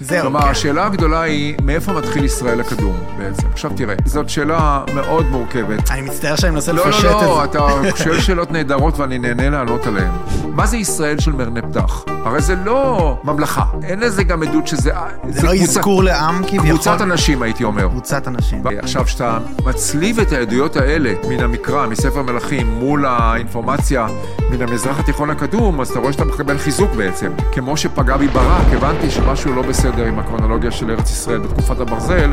[0.00, 0.48] זהו, כלומר.
[0.48, 3.46] השאלה הגדולה היא, מאיפה מתחיל ישראל הקדום בעצם?
[3.52, 5.90] עכשיו תראה, זאת שאלה מאוד מורכבת.
[5.90, 7.26] אני מצטער שאני מנסה לא, לפשט לא, את זה.
[7.26, 7.58] לא, אתה
[8.04, 10.10] שואל שאלות נהדרות ואני נהנה לענות עליהן.
[10.52, 12.04] מה זה ישראל של מרנה פתח?
[12.24, 13.64] הרי זה לא ממלכה.
[13.82, 14.90] אין לזה גם עדות שזה...
[15.28, 16.68] זה לא קבוצה- אזכור לעם כביכול.
[16.68, 17.88] קבוצת אנשים, הייתי אומר.
[17.88, 18.62] קבוצת אנשים.
[18.78, 24.06] עכשיו, כשאתה מצליב את העדויות האלה מן המקרא, מספר מלכים, מול האינפורמציה
[24.50, 27.30] מן המזרח התיכון הקדום, אז אתה רואה שאתה מקבל חיזוק בעצם.
[27.52, 32.32] כמו שפגע בי ברק, הבנתי שמשהו לא בסדר עם הקרונולוגיה של ארץ ישראל בתקופת הברזל,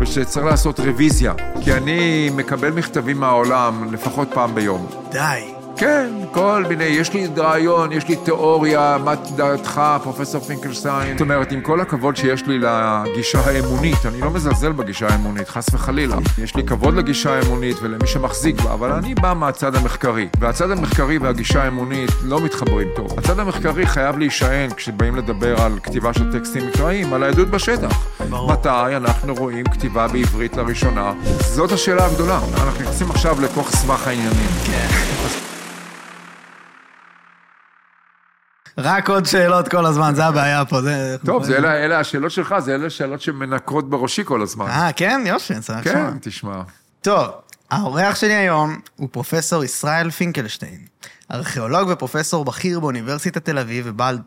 [0.00, 1.32] ושצריך לעשות רוויזיה.
[1.60, 4.86] כי אני מקבל מכתבים מהעולם לפחות פעם ביום.
[5.10, 5.55] די.
[5.76, 11.12] כן, כל מיני, יש לי רעיון, יש לי תיאוריה, מה דעתך, פרופסור פינקלשטיין?
[11.12, 15.66] זאת אומרת, עם כל הכבוד שיש לי לגישה האמונית, אני לא מזלזל בגישה האמונית, חס
[15.72, 16.16] וחלילה.
[16.38, 20.28] יש לי כבוד לגישה האמונית ולמי שמחזיק בה, אבל אני בא מהצד המחקרי.
[20.38, 23.18] והצד המחקרי והגישה האמונית לא מתחברים טוב.
[23.18, 28.06] הצד המחקרי חייב להישען, כשבאים לדבר על כתיבה של טקסטים מקראיים, על העדות בשטח.
[28.30, 28.52] ברור.
[28.52, 31.12] מתי אנחנו רואים כתיבה בעברית לראשונה?
[31.40, 32.38] זאת השאלה הגדולה.
[32.54, 35.45] אנחנו נכנסים עכשיו לתוך סבך העניינים.
[38.78, 40.82] רק עוד שאלות כל הזמן, זה הבעיה פה.
[40.82, 41.16] זה...
[41.24, 44.66] טוב, זה אלה, אלה השאלות שלך, זה אלה השאלות שמנקרות בראשי כל הזמן.
[44.66, 45.24] אה, כן?
[45.26, 46.10] יופי, אני שמח לשמוע.
[46.10, 46.62] כן, תשמע.
[47.02, 47.26] טוב,
[47.70, 50.80] האורח שלי היום הוא פרופסור ישראל פינקלשטיין,
[51.32, 54.18] ארכיאולוג ופרופסור בכיר באוניברסיטת תל אביב ובעל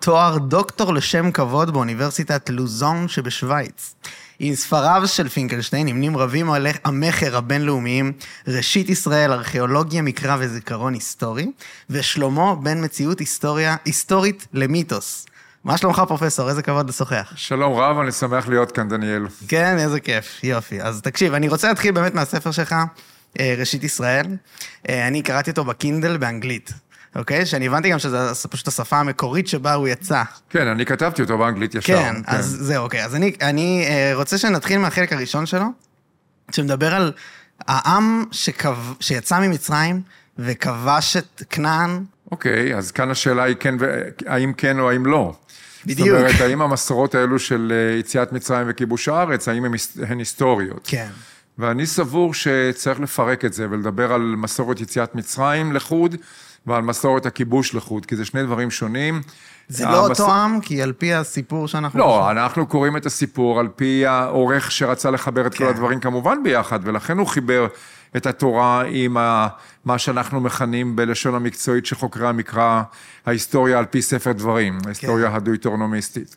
[0.00, 3.94] תואר דוקטור לשם כבוד באוניברסיטת לוזון שבשוויץ.
[4.38, 8.12] עם ספריו של פינקלשטיין נמנים רבים על המכר הבינלאומיים
[8.46, 11.46] ראשית ישראל, ארכיאולוגיה, מקרא וזיכרון היסטורי,
[11.90, 15.26] ושלמה בין מציאות היסטוריה, היסטורית למיתוס.
[15.64, 16.48] מה שלומך פרופסור?
[16.48, 17.32] איזה כבוד לשוחח.
[17.36, 19.26] שלום רב, אני שמח להיות כאן, דניאל.
[19.48, 20.82] כן, איזה כיף, יופי.
[20.82, 22.74] אז תקשיב, אני רוצה להתחיל באמת מהספר שלך,
[23.40, 24.26] אה, ראשית ישראל.
[24.88, 26.72] אה, אני קראתי אותו בקינדל באנגלית,
[27.16, 27.46] אוקיי?
[27.46, 30.22] שאני הבנתי גם שזו פשוט השפה המקורית שבה הוא יצא.
[30.50, 31.96] כן, אני כתבתי אותו באנגלית ישר.
[31.96, 33.04] כן, אז זהו, אוקיי.
[33.04, 35.66] אז אני, אני אה, רוצה שנתחיל מהחלק הראשון שלו,
[36.50, 37.12] שמדבר על
[37.68, 40.02] העם שכב, שיצא ממצרים
[40.38, 42.04] וכבש את כנען.
[42.30, 43.74] אוקיי, אז כאן השאלה היא כן,
[44.26, 45.34] האם כן או האם לא.
[45.86, 46.08] בדיוק.
[46.08, 49.64] זאת אומרת, האם המסורות האלו של אה, יציאת מצרים וכיבוש הארץ, האם
[50.08, 50.80] הן היסטוריות?
[50.84, 51.08] כן.
[51.58, 56.16] ואני סבור שצריך לפרק את זה ולדבר על מסורת יציאת מצרים לחוד
[56.66, 59.22] ועל מסורת הכיבוש לחוד, כי זה שני דברים שונים.
[59.68, 61.98] זה לא המס- אותו עם, כי על פי הסיפור שאנחנו...
[61.98, 65.70] לא, אנחנו קוראים את הסיפור על פי העורך שרצה לחבר את כל כן.
[65.70, 67.66] הדברים כמובן ביחד, ולכן הוא חיבר
[68.16, 69.48] את התורה עם ה,
[69.84, 72.82] מה שאנחנו מכנים בלשון המקצועית של חוקרי המקרא,
[73.26, 76.36] ההיסטוריה על פי ספר דברים, ההיסטוריה הדויטרונומיסטית.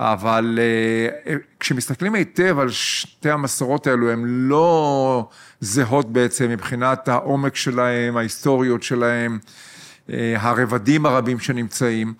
[0.00, 0.58] אבל
[1.26, 5.28] אה, כשמסתכלים היטב על שתי המסורות האלו, הן לא
[5.60, 9.38] זהות בעצם מבחינת העומק שלהן, ההיסטוריות שלהן,
[10.10, 12.14] אה, הרבדים הרבים שנמצאים.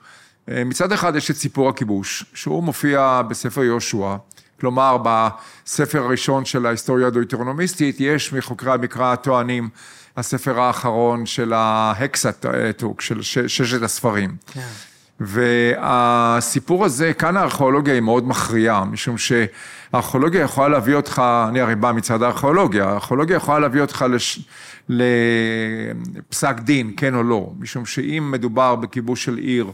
[0.49, 4.17] אה, מצד אחד יש את סיפור הכיבוש, שהוא מופיע בספר יהושע,
[4.61, 9.69] כלומר בספר הראשון של ההיסטוריה הדויטרונומיסטית, יש מחוקרי המקרא הטוענים
[10.17, 14.37] הספר האחרון של ההקסטוק, של ששת הספרים.
[14.47, 14.67] כן.
[15.21, 21.93] והסיפור הזה, כאן הארכיאולוגיה היא מאוד מכריעה, משום שהארכיאולוגיה יכולה להביא אותך, אני הרי בא
[21.93, 24.41] מצד הארכיאולוגיה, הארכיאולוגיה יכולה להביא אותך לש,
[24.89, 29.71] לפסק דין, כן או לא, משום שאם מדובר בכיבוש של עיר,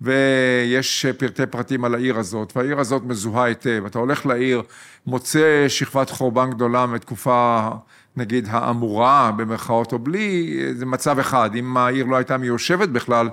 [0.00, 4.62] ויש פרטי פרטים על העיר הזאת, והעיר הזאת מזוהה היטב, אתה הולך לעיר,
[5.06, 7.68] מוצא שכבת חורבן גדולה מתקופה,
[8.16, 13.28] נגיד, האמורה, במרכאות או בלי, זה מצב אחד, אם העיר לא הייתה מיושבת בכלל,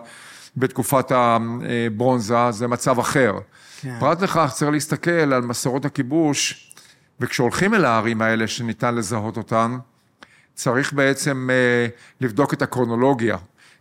[0.58, 3.34] בתקופת הברונזה, זה מצב אחר.
[3.81, 3.97] כן.
[4.00, 6.69] פרט לכך צריך להסתכל על מסורות הכיבוש,
[7.19, 9.78] וכשהולכים אל הערים האלה שניתן לזהות אותן,
[10.53, 11.88] צריך בעצם אה,
[12.22, 13.38] לבדוק את הקרונולוגיה,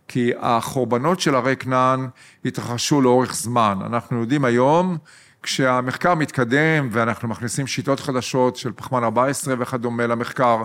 [0.07, 2.07] כי החורבנות של ערי כנען
[2.45, 3.77] התרחשו לאורך זמן.
[3.85, 4.97] אנחנו יודעים היום,
[5.43, 10.63] כשהמחקר מתקדם ואנחנו מכניסים שיטות חדשות של פחמן 14 וכדומה למחקר,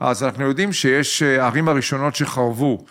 [0.00, 2.84] אז אנחנו יודעים שיש אה, הערים הראשונות שחרבו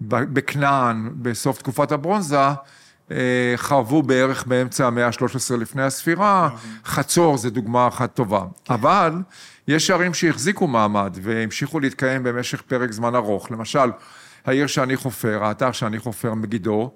[0.00, 2.38] בכנען בסוף תקופת הברונזה,
[3.10, 6.48] אה, חרבו בערך באמצע המאה ה-13 לפני הספירה,
[6.84, 8.44] חצור זה דוגמה אחת טובה.
[8.70, 9.12] אבל
[9.68, 13.50] יש ערים שהחזיקו מעמד והמשיכו להתקיים במשך פרק זמן ארוך.
[13.50, 13.90] למשל,
[14.44, 16.94] העיר שאני חופר, האתר שאני חופר, מגידו,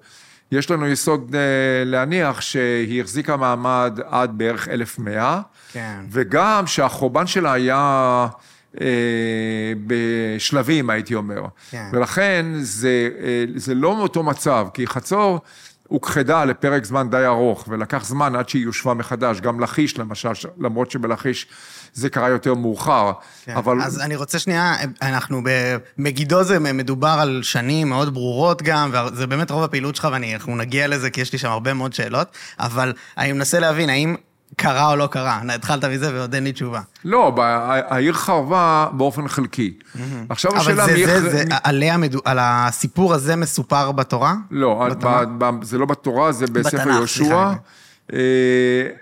[0.51, 5.41] יש לנו יסוד אה, להניח שהיא החזיקה מעמד עד בערך 1100,
[5.71, 5.99] כן.
[6.09, 8.27] וגם שהחורבן שלה היה
[9.87, 11.41] בשלבים, הייתי אומר.
[11.71, 11.89] כן.
[11.93, 15.39] ולכן זה, אה, זה לא מאותו מצב, כי חצור
[15.89, 20.29] הוכחדה לפרק זמן די ארוך, ולקח זמן עד שהיא יושבה מחדש, גם לכיש למשל,
[20.59, 21.47] למרות שבלכיש
[21.93, 23.11] זה קרה יותר מאוחר,
[23.45, 23.55] כן.
[23.55, 23.81] אבל...
[23.81, 25.41] אז אני רוצה שנייה, אנחנו
[25.97, 30.87] במגידו זה מדובר על שנים מאוד ברורות גם, וזה באמת רוב הפעילות שלך, ואנחנו נגיע
[30.87, 34.15] לזה כי יש לי שם הרבה מאוד שאלות, אבל אני מנסה להבין, האם
[34.55, 35.39] קרה או לא קרה?
[35.55, 36.81] התחלת מזה ועוד אין לי תשובה.
[37.05, 37.35] לא,
[37.89, 39.73] העיר חרבה באופן חלקי.
[40.29, 41.05] עכשיו אבל השאלה זה, מי...
[41.05, 44.33] זה, יח- זה, עליה, מדו- על הסיפור הזה מסופר בתורה?
[44.51, 45.03] לא, בתנ"ך?
[45.37, 47.51] ב- ב- זה לא בתורה, זה בספר בתנ"ך, יהושע.
[48.13, 48.19] אה,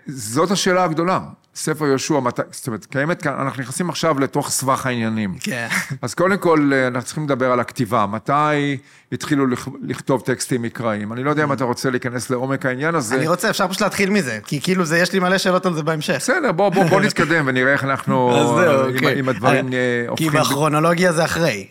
[0.07, 1.19] זאת השאלה הגדולה.
[1.57, 2.19] ספר יהושע,
[2.51, 5.35] זאת אומרת, קיימת כאן, אנחנו נכנסים עכשיו לתוך סבך העניינים.
[5.39, 5.67] כן.
[6.01, 8.05] אז קודם כל, אה, אנחנו צריכים לדבר על הכתיבה.
[8.05, 8.77] מתי
[9.11, 11.13] התחילו לכ- לכתוב טקסטים מקראיים?
[11.13, 13.15] אני לא יודע אם אתה רוצה להיכנס לעומק העניין הזה.
[13.15, 15.83] אני רוצה, אפשר פשוט להתחיל מזה, כי כאילו זה, יש לי מלא שאלות על זה
[15.83, 16.15] בהמשך.
[16.15, 19.19] בסדר, בוא, בוא, בוא נתקדם ונראה איך אנחנו, זהו, עם, אוקיי.
[19.29, 20.41] הדברים אה, אה, כי הופכים...
[20.41, 21.67] בכרונולוגיה זה אחרי.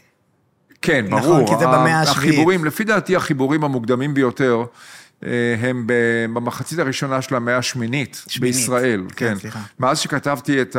[0.82, 1.48] כן, נכון, ברור.
[1.48, 2.32] כי זה במאה השביעית.
[2.34, 4.64] החיבורים, לפי דעתי החיבורים המוקדמים ביותר, אה,
[5.62, 5.92] הם ב-
[6.34, 8.56] במחצית הראשונה של המאה השמינית שמינית.
[8.56, 9.02] בישראל.
[9.16, 9.60] כן, כן, סליחה.
[9.80, 10.76] מאז שכתבתי את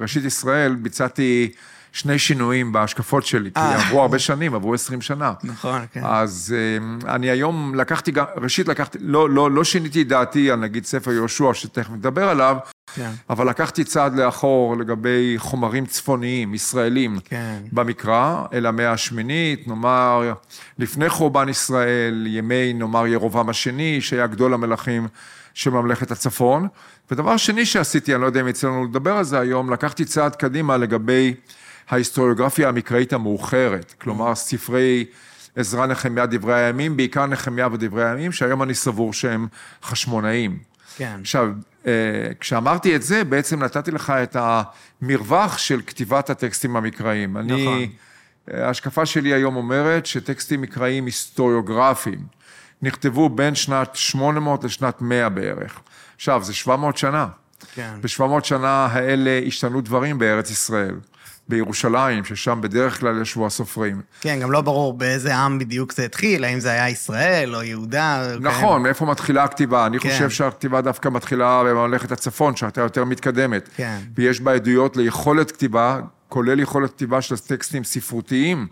[0.00, 1.52] ראשית ישראל, ביצעתי
[1.92, 3.86] שני שינויים בהשקפות שלי, כי אה.
[3.86, 5.32] עברו הרבה שנים, עברו 20 שנה.
[5.44, 6.00] נכון, כן.
[6.04, 10.58] אז אה, אני היום לקחתי גם, ראשית לקחתי, לא, לא, לא שיניתי את דעתי על
[10.58, 12.56] נגיד ספר יהושע, שתכף נדבר עליו,
[12.94, 13.10] כן.
[13.30, 17.58] אבל לקחתי צעד לאחור לגבי חומרים צפוניים, ישראלים, כן.
[17.72, 20.32] במקרא, אל המאה השמינית, נאמר,
[20.78, 25.08] לפני חורבן ישראל, ימי, נאמר, ירובעם השני, שהיה גדול המלכים
[25.54, 26.68] של ממלכת הצפון.
[27.10, 30.36] ודבר שני שעשיתי, אני לא יודע אם יצא לנו לדבר על זה היום, לקחתי צעד
[30.36, 31.34] קדימה לגבי
[31.88, 35.04] ההיסטוריוגרפיה המקראית המאוחרת, כלומר, ספרי
[35.56, 39.46] עזרא, נחמיה, דברי הימים, בעיקר נחמיה ודברי הימים, שהיום אני סבור שהם
[39.82, 40.58] חשמונאים.
[40.96, 41.18] כן.
[41.20, 41.48] עכשיו,
[41.86, 41.92] אה,
[42.40, 47.36] כשאמרתי את זה, בעצם נתתי לך את המרווח של כתיבת הטקסטים המקראיים.
[47.36, 47.86] אני, נכון.
[48.54, 52.26] אה, ההשקפה שלי היום אומרת שטקסטים מקראיים היסטוריוגרפיים
[52.82, 55.80] נכתבו בין שנת 800 לשנת 100 בערך.
[56.16, 57.26] עכשיו, זה 700 שנה.
[57.74, 57.94] כן.
[58.00, 60.94] ב-700 שנה האלה השתנו דברים בארץ ישראל.
[61.48, 64.02] בירושלים, ששם בדרך כלל ישבו הסופרים.
[64.20, 68.34] כן, גם לא ברור באיזה עם בדיוק זה התחיל, האם זה היה ישראל או יהודה.
[68.34, 69.86] או נכון, מאיפה מתחילה הכתיבה?
[69.86, 70.10] אני כן.
[70.10, 73.68] חושב שהכתיבה דווקא מתחילה בממלכת הצפון, שהייתה יותר מתקדמת.
[73.76, 73.98] כן.
[74.14, 78.66] ויש בה עדויות ליכולת כתיבה, כולל יכולת כתיבה של טקסטים ספרותיים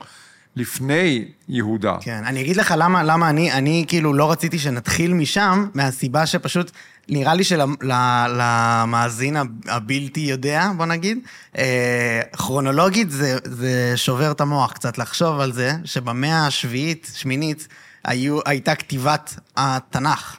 [0.56, 1.96] לפני יהודה.
[2.00, 6.70] כן, אני אגיד לך למה, למה אני, אני כאילו לא רציתי שנתחיל משם, מהסיבה שפשוט
[7.08, 9.36] נראה לי שלמאזין
[9.66, 11.18] הבלתי יודע, בוא נגיד,
[11.58, 17.68] אה, כרונולוגית זה, זה שובר את המוח קצת לחשוב על זה, שבמאה השביעית, שמינית,
[18.04, 20.36] היו, הייתה כתיבת התנ"ך.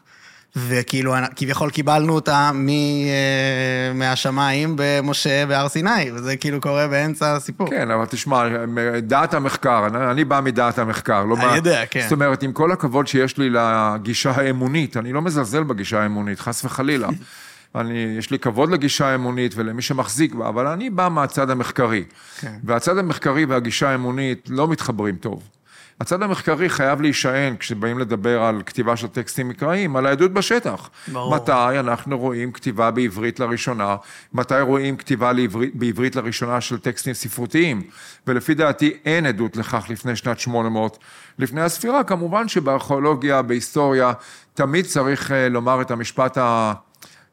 [0.58, 7.70] וכאילו, כביכול קיבלנו אותה מ, אה, מהשמיים במשה בהר סיני, וזה כאילו קורה באמצע הסיפור.
[7.70, 8.44] כן, אבל תשמע,
[9.02, 11.26] דעת המחקר, אני, אני בא מדעת המחקר.
[11.26, 12.02] לא אני בא, יודע, כן.
[12.04, 16.66] זאת אומרת, עם כל הכבוד שיש לי לגישה האמונית, אני לא מזלזל בגישה האמונית, חס
[16.66, 17.10] וחלילה.
[17.76, 22.04] אני, יש לי כבוד לגישה האמונית ולמי שמחזיק בה, אבל אני בא מהצד המחקרי.
[22.40, 22.54] כן.
[22.64, 25.44] והצד המחקרי והגישה האמונית לא מתחברים טוב.
[26.02, 30.90] הצד המחקרי חייב להישען, כשבאים לדבר על כתיבה של טקסטים מקראיים, על העדות בשטח.
[31.08, 31.36] ברור.
[31.36, 33.96] מתי אנחנו רואים כתיבה בעברית לראשונה,
[34.34, 37.82] מתי רואים כתיבה לעברית, בעברית לראשונה של טקסטים ספרותיים,
[38.28, 40.98] ולפי דעתי אין עדות לכך לפני שנת 800.
[41.40, 44.14] לפני הספירה, כמובן שבארכיאולוגיה, בהיסטוריה,
[44.54, 46.74] תמיד צריך אה, לומר את המשפט ה...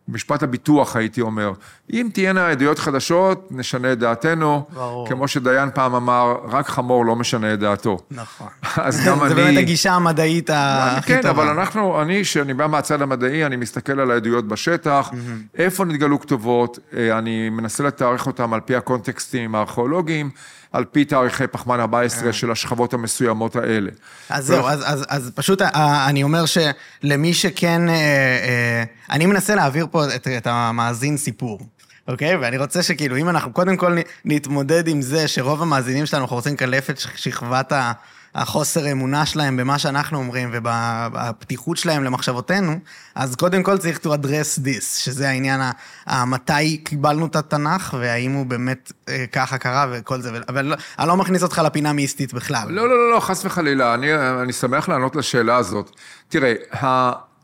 [0.09, 1.53] משפט הביטוח, הייתי אומר.
[1.93, 4.67] אם תהיינה עדויות חדשות, נשנה את דעתנו.
[4.75, 5.09] ברור.
[5.09, 7.99] כמו שדיין פעם אמר, רק חמור לא משנה את דעתו.
[8.11, 8.49] נכון.
[8.87, 9.29] אז גם אני...
[9.29, 11.31] זה באמת הגישה המדעית הכי כן, טובה.
[11.31, 15.11] אבל אנחנו, אני, שאני בא מהצד המדעי, אני מסתכל על העדויות בשטח,
[15.59, 20.31] איפה נתגלו כתובות, אה, אני מנסה לתארך אותם על פי הקונטקסטים הארכיאולוגיים,
[20.75, 23.91] על פי תאריכי פחמן 14 של השכבות המסוימות האלה.
[24.31, 27.89] אז זהו, אז, אז, אז פשוט אה, אני אומר שלמי שכן...
[27.89, 31.61] אה, אה, אני מנסה להעביר פה את, את המאזין סיפור.
[32.09, 32.37] אוקיי?
[32.37, 36.55] ואני רוצה שכאילו, אם אנחנו קודם כל נתמודד עם זה שרוב המאזינים שלנו, אנחנו רוצים
[36.55, 37.93] לקלף את שכבת ה-
[38.35, 42.79] החוסר אמונה שלהם במה שאנחנו אומרים ובפתיחות שלהם למחשבותינו,
[43.15, 45.61] אז קודם כל צריך to address this, שזה העניין
[46.07, 51.09] המתי קיבלנו את התנ"ך, והאם הוא באמת אה, ככה קרה וכל זה, אבל לא- אני
[51.09, 52.69] לא מכניס אותך לפינה מיסטית בכלל.
[52.69, 54.09] לא, לא, לא, לא, חס וחלילה, אני,
[54.43, 55.91] אני שמח לענות לשאלה הזאת.
[56.29, 56.53] תראה,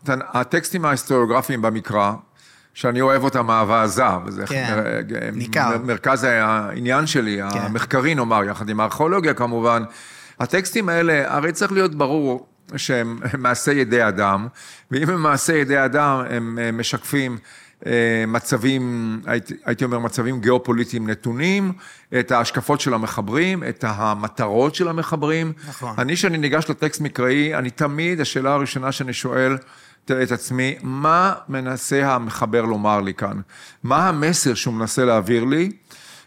[0.09, 2.12] הטקסטים ההיסטוריוגרפיים במקרא,
[2.75, 4.80] שאני אוהב אותם אהבה עזה, וזה כן,
[5.32, 5.78] מ- ניכר.
[5.78, 7.59] מ- מרכז העניין שלי, כן.
[7.59, 9.82] המחקרי נאמר, יחד עם הארכיאולוגיה כמובן,
[10.40, 14.47] הטקסטים האלה, הרי צריך להיות ברור, שהם מעשי ידי אדם,
[14.90, 17.38] ואם הם מעשי ידי אדם, הם משקפים
[17.87, 19.20] אה, מצבים,
[19.64, 21.73] הייתי אומר מצבים גיאופוליטיים נתונים,
[22.20, 25.52] את ההשקפות של המחברים, את המטרות של המחברים.
[25.68, 25.94] נכון.
[25.99, 29.56] אני, כשאני ניגש לטקסט מקראי, אני תמיד, השאלה הראשונה שאני שואל
[30.04, 33.40] את עצמי, מה מנסה המחבר לומר לי כאן?
[33.82, 35.70] מה המסר שהוא מנסה להעביר לי?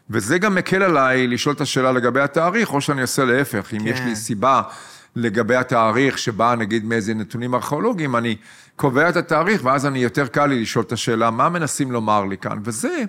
[0.10, 3.88] וזה גם מקל עליי לשאול את השאלה לגבי התאריך, או שאני אעשה להפך, אם כן.
[3.88, 4.62] יש לי סיבה
[5.16, 8.36] לגבי התאריך שבאה נגיד מאיזה נתונים ארכיאולוגיים, אני
[8.76, 12.38] קובע את התאריך, ואז אני יותר קל לי לשאול את השאלה, מה מנסים לומר לי
[12.38, 12.58] כאן?
[12.64, 13.04] וזה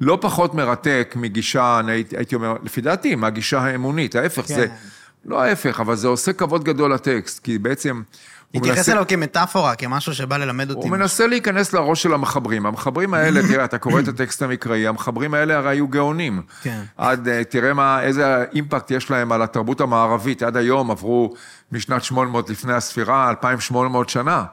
[0.00, 4.54] לא פחות מרתק מגישה, אני הייתי אומר, לפי דעתי, מהגישה האמונית, ההפך, כן.
[4.54, 4.66] זה,
[5.24, 8.02] לא ההפך, אבל זה עושה כבוד גדול לטקסט, כי בעצם...
[8.54, 10.88] התייחס אליו כמטאפורה, כמשהו שבא ללמד אותי.
[10.88, 12.66] הוא מנסה להיכנס לראש של המחברים.
[12.66, 16.42] המחברים האלה, תראה, אתה קורא את הטקסט המקראי, המחברים האלה הרי היו גאונים.
[16.62, 16.82] כן.
[16.96, 20.42] עד, אה, תראה מה, איזה אימפקט יש להם על התרבות המערבית.
[20.42, 21.34] עד היום עברו
[21.72, 24.44] משנת 800 לפני הספירה, 2,800 שנה.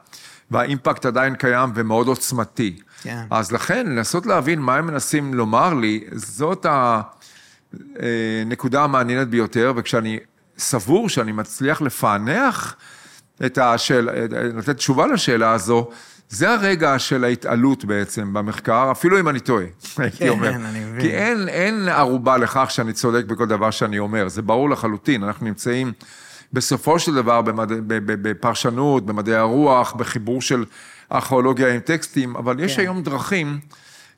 [0.52, 2.78] והאימפקט עדיין קיים ומאוד עוצמתי.
[3.02, 3.24] כן.
[3.30, 6.66] אז לכן, לנסות להבין מה הם מנסים לומר לי, זאת
[7.72, 10.20] הנקודה המעניינת ביותר, וכשאני
[10.58, 12.76] סבור שאני מצליח לפענח
[13.46, 14.12] את השאלה,
[14.58, 15.90] לתת תשובה לשאלה הזו,
[16.30, 19.66] זה הרגע של ההתעלות בעצם במחקר, אפילו אם אני טועה,
[19.98, 20.50] הייתי כן, אומר.
[20.50, 21.02] אני מבין.
[21.02, 25.46] כי אין, אין ערובה לכך שאני צודק בכל דבר שאני אומר, זה ברור לחלוטין, אנחנו
[25.46, 25.94] נמצאים
[26.54, 27.72] בסופו של דבר במד...
[27.88, 30.66] בפרשנות, במדעי הרוח, בחיבור של
[31.12, 32.82] ארכיאולוגיה עם טקסטים, אבל יש כן.
[32.82, 33.60] היום דרכים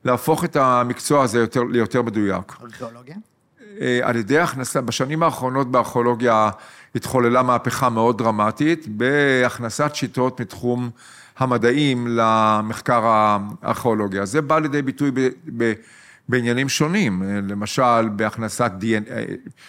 [0.05, 2.53] להפוך את המקצוע הזה יותר, ליותר מדויק.
[2.61, 3.15] ארכיאולוגיה?
[3.81, 6.49] אה, על ידי הכנסה, בשנים האחרונות בארכיאולוגיה
[6.95, 10.89] התחוללה מהפכה מאוד דרמטית, בהכנסת שיטות מתחום
[11.37, 14.25] המדעים למחקר הארכיאולוגיה.
[14.25, 15.19] זה בא לידי ביטוי ב,
[15.57, 15.73] ב,
[16.29, 19.13] בעניינים שונים, אה, למשל בהכנסת DNA,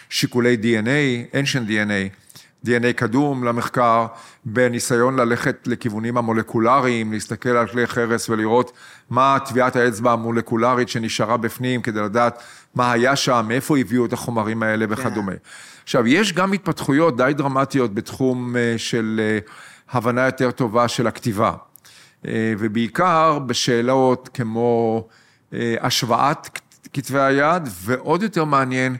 [0.09, 2.25] שיקולי DNA, ancient DNA,
[2.65, 4.05] DNA קדום למחקר,
[4.45, 8.71] בניסיון ללכת לכיוונים המולקולריים, להסתכל על כלי חרס ולראות
[9.09, 12.43] מה טביעת האצבע המולקולרית שנשארה בפנים, כדי לדעת
[12.75, 15.31] מה היה שם, מאיפה הביאו את החומרים האלה וכדומה.
[15.83, 19.39] עכשיו, יש גם התפתחויות די דרמטיות בתחום אה, של אה,
[19.91, 21.53] הבנה יותר טובה של הכתיבה,
[22.27, 25.07] אה, ובעיקר בשאלות כמו
[25.81, 26.59] השוואת
[26.93, 28.95] כתבי היד, ועוד יותר מעניין,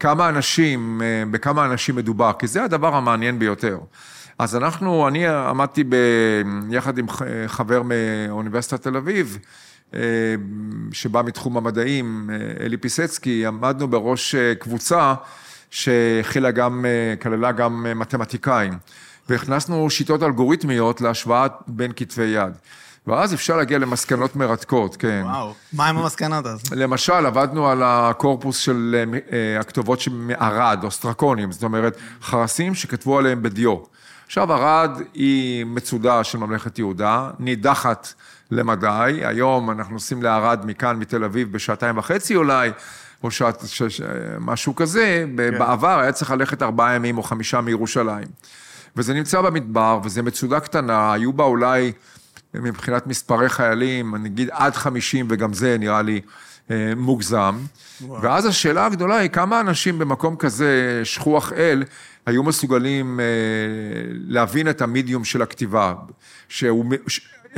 [0.00, 3.78] כמה אנשים, בכמה אנשים מדובר, כי זה הדבר המעניין ביותר.
[4.38, 5.96] אז אנחנו, אני עמדתי ב,
[6.70, 7.06] יחד עם
[7.46, 9.38] חבר מאוניברסיטת תל אביב,
[10.92, 12.30] שבא מתחום המדעים,
[12.60, 15.14] אלי פיסצקי, עמדנו בראש קבוצה
[15.70, 16.84] שהכילה גם,
[17.22, 18.72] כללה גם מתמטיקאים,
[19.28, 22.52] והכנסנו שיטות אלגוריתמיות להשוואה בין כתבי יד.
[23.06, 25.22] ואז אפשר להגיע למסקנות מרתקות, כן.
[25.24, 26.72] וואו, מה עם המסקנות אז?
[26.72, 33.42] למשל, עבדנו על הקורפוס של אה, הכתובות מערד, או סטרקונים, זאת אומרת, חרסים שכתבו עליהם
[33.42, 33.76] בדיו.
[34.32, 38.12] עכשיו, ערד היא מצודה של ממלכת יהודה, נידחת
[38.50, 42.70] למדי, היום אנחנו נוסעים לערד מכאן, מתל אביב, בשעתיים וחצי אולי,
[43.22, 44.00] או שעת, ש, ש,
[44.40, 45.58] משהו כזה, כן.
[45.58, 48.28] בעבר היה צריך ללכת ארבעה ימים או חמישה מירושלים.
[48.96, 51.92] וזה נמצא במדבר, וזה מצודה קטנה, היו בה אולי,
[52.54, 56.20] מבחינת מספרי חיילים, נגיד עד חמישים, וגם זה נראה לי
[56.96, 57.58] מוגזם.
[58.00, 58.22] וואו.
[58.22, 61.84] ואז השאלה הגדולה היא, כמה אנשים במקום כזה, שכוח אל,
[62.26, 63.24] היו מסוגלים אה,
[64.12, 65.94] להבין את המדיום של הכתיבה,
[66.48, 66.84] שהוא...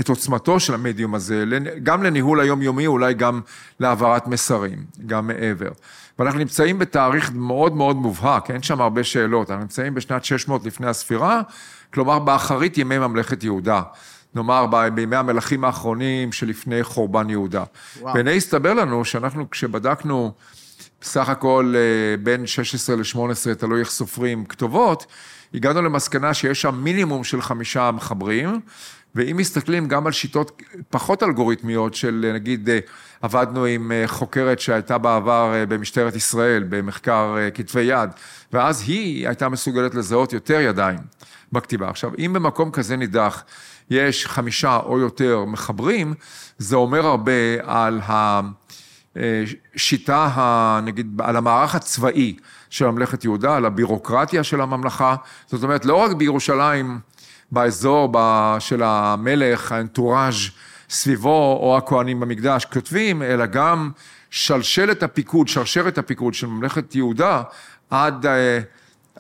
[0.01, 1.45] את עוצמתו של המדיום הזה,
[1.83, 3.41] גם לניהול היומיומי, אולי גם
[3.81, 5.71] להעברת מסרים, גם מעבר.
[6.19, 10.87] ואנחנו נמצאים בתאריך מאוד מאוד מובהק, אין שם הרבה שאלות, אנחנו נמצאים בשנת 600 לפני
[10.87, 11.41] הספירה,
[11.95, 13.83] כלומר באחרית ימי ממלכת יהודה.
[14.35, 17.65] נאמר, בימי המלכים האחרונים שלפני חורבן יהודה.
[18.01, 18.15] וואו.
[18.15, 20.33] והנה הסתבר לנו שאנחנו, כשבדקנו
[21.01, 25.07] בסך הכל אה, בין 16 ל-18, תלוי איך סופרים כתובות,
[25.55, 28.61] הגענו למסקנה שיש שם מינימום של חמישה מחברים,
[29.15, 32.69] ואם מסתכלים גם על שיטות פחות אלגוריתמיות של נגיד
[33.23, 38.11] עבדנו עם חוקרת שהייתה בעבר במשטרת ישראל במחקר כתבי יד,
[38.53, 40.99] ואז היא הייתה מסוגלת לזהות יותר ידיים
[41.53, 41.89] בכתיבה.
[41.89, 43.45] עכשיו, אם במקום כזה נידח
[43.91, 46.15] יש חמישה או יותר מחברים,
[46.59, 48.01] זה אומר הרבה על
[49.17, 52.37] השיטה, נגיד, על המערך הצבאי
[52.71, 55.17] של ממלכת יהודה, על הבירוקרטיה של הממלכה.
[55.47, 57.01] זאת אומרת, לא רק בירושלים,
[57.53, 58.13] באזור
[58.59, 60.35] של המלך, האנטוראז'
[60.91, 63.91] סביבו, או הכהנים במקדש, כותבים, אלא גם
[64.31, 67.43] שלשלת הפיקוד, שרשרת הפיקוד של ממלכת יהודה,
[67.91, 68.27] עד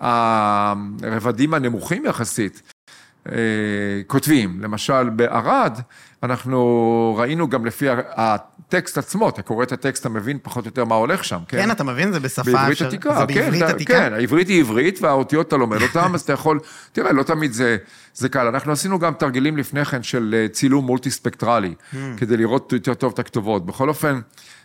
[0.01, 2.74] אה, הרבדים הנמוכים יחסית, אה,
[4.07, 4.61] כותבים.
[4.63, 5.79] למשל, בערד,
[6.23, 6.59] אנחנו
[7.19, 10.95] ראינו גם לפי הטקסט עצמו, אתה קורא את הטקסט, אתה מבין פחות או יותר מה
[10.95, 11.57] הולך שם, כן?
[11.57, 12.43] כן, אתה מבין, זה בשפה...
[12.43, 13.93] בעברית אפשר- עתיקה, זה כן, בעברית אתה- עתיקה?
[13.95, 16.59] כן, העברית היא עברית והאותיות אתה לומד אותן, אז אתה יכול,
[16.93, 17.77] תראה, לא תמיד זה,
[18.15, 18.47] זה קל.
[18.47, 21.97] אנחנו עשינו גם תרגילים לפני כן של אה, צילום מולטי ספקטרלי, Hmm.
[22.17, 23.67] כדי לראות יותר טוב את הכתובות.
[23.67, 24.21] בכל אופן,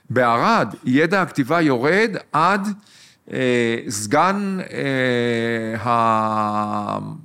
[0.09, 2.71] בערד, ידע הכתיבה יורד עד אה,
[3.89, 5.75] סגן אה,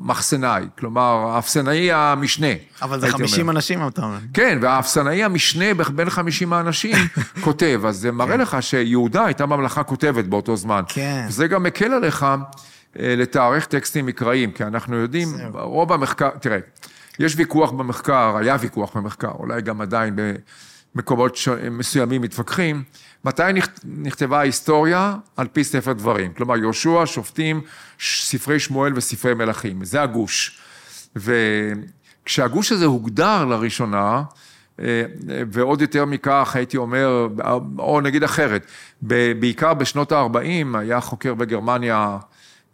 [0.01, 2.47] המחסנאי, כלומר, האפסנאי המשנה.
[2.83, 3.53] אבל זה הייתי 50 אומר.
[3.57, 4.19] אנשים, אתה אומר.
[4.35, 6.97] כן, והאפסנאי המשנה בין 50 האנשים
[7.45, 10.83] כותב, אז זה מראה לך שיהודה הייתה ממלכה כותבת באותו זמן.
[10.89, 11.25] כן.
[11.29, 12.27] וזה גם מקל עליך
[12.99, 16.59] אה, לתארך טקסטים מקראיים, כי אנחנו יודעים, רוב המחקר, תראה,
[17.19, 20.17] יש ויכוח במחקר, היה ויכוח במחקר, אולי גם עדיין
[20.95, 21.49] במקומות ש...
[21.49, 22.83] מסוימים מתווכחים,
[23.25, 26.33] מתי נכ- נכתבה ההיסטוריה על פי ספר דברים.
[26.33, 27.61] כלומר, יהושע, שופטים,
[28.01, 30.61] ספרי שמואל וספרי מלכים, זה הגוש.
[31.17, 34.23] וכשהגוש הזה הוגדר לראשונה,
[34.81, 35.05] אה,
[35.51, 37.29] ועוד יותר מכך, הייתי אומר,
[37.79, 38.67] או נגיד אחרת,
[39.39, 42.19] בעיקר בשנות ה-40 היה חוקר בגרמניה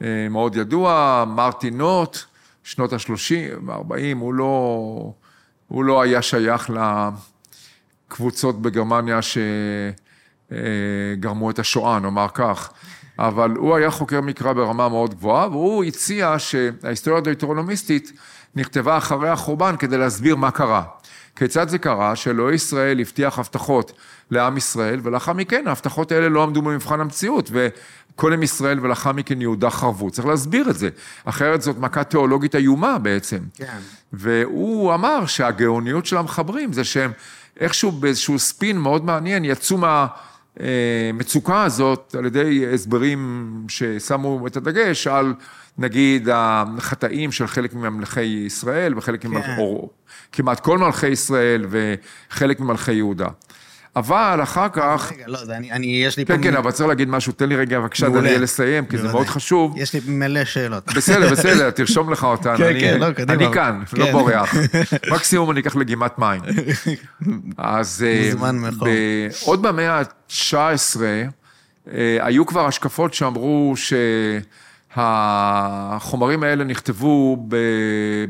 [0.03, 2.19] אה, מאוד ידוע, מרטין נוט,
[2.65, 5.13] שנות ה-30, ה-40, הוא לא,
[5.69, 6.71] הוא לא היה שייך
[8.11, 9.21] לקבוצות בגרמניה
[10.51, 12.71] שגרמו את השואה, נאמר כך.
[13.19, 18.13] אבל הוא היה חוקר מקרא ברמה מאוד גבוהה, והוא הציע שההיסטוריה הדויטרונומיסטית
[18.57, 20.83] נכתבה אחרי החורבן כדי להסביר מה קרה.
[21.37, 23.93] כיצד זה קרה שאלוהי ישראל הבטיח הבטחות
[24.31, 29.71] לעם ישראל, ולאחר מכן ההבטחות האלה לא עמדו במבחן המציאות, וקודם ישראל ולאחר מכן יהודה
[29.71, 30.11] חרבו.
[30.11, 30.89] צריך להסביר את זה,
[31.25, 33.39] אחרת זאת מכה תיאולוגית איומה בעצם.
[33.55, 33.79] כן.
[34.13, 37.13] והוא אמר שהגאוניות של המחברים זה שהם
[37.61, 39.79] איכשהו באיזשהו ספין מאוד מעניין יצאו
[40.59, 45.35] מהמצוקה הזאת על ידי הסברים ששמו את הדגש על
[45.79, 49.59] נגיד החטאים של חלק ממלכי ישראל וחלק ממלכי, כן.
[49.59, 49.91] או
[50.33, 53.29] כמעט כל מלכי ישראל וחלק ממלכי יהודה.
[53.97, 56.37] אבל אחר כך, רגע, לא, זה אני, אני, יש לי פה...
[56.37, 58.09] כן, כן, אבל צריך להגיד משהו, תן לי רגע בבקשה.
[58.09, 59.09] דניאל, לסיים, כי זה.
[59.09, 59.75] מאוד חשוב.
[59.79, 60.95] יש לי מלא שאלות.
[60.95, 62.55] בסדר, בסדר, תרשום לך אותן.
[62.57, 63.33] כן, אני- כן, לא, קדימה.
[63.33, 64.13] אני כאן, לא כן.
[64.13, 64.55] בורח.
[65.15, 66.41] מקסימום אני אקח לגימת מים.
[67.59, 68.05] אז...
[68.09, 68.89] אה, מוזמן מחור.
[68.89, 70.55] ב- עוד במאה ה-19
[71.93, 73.75] אה, היו כבר השקפות שאמרו
[74.97, 77.47] שהחומרים האלה נכתבו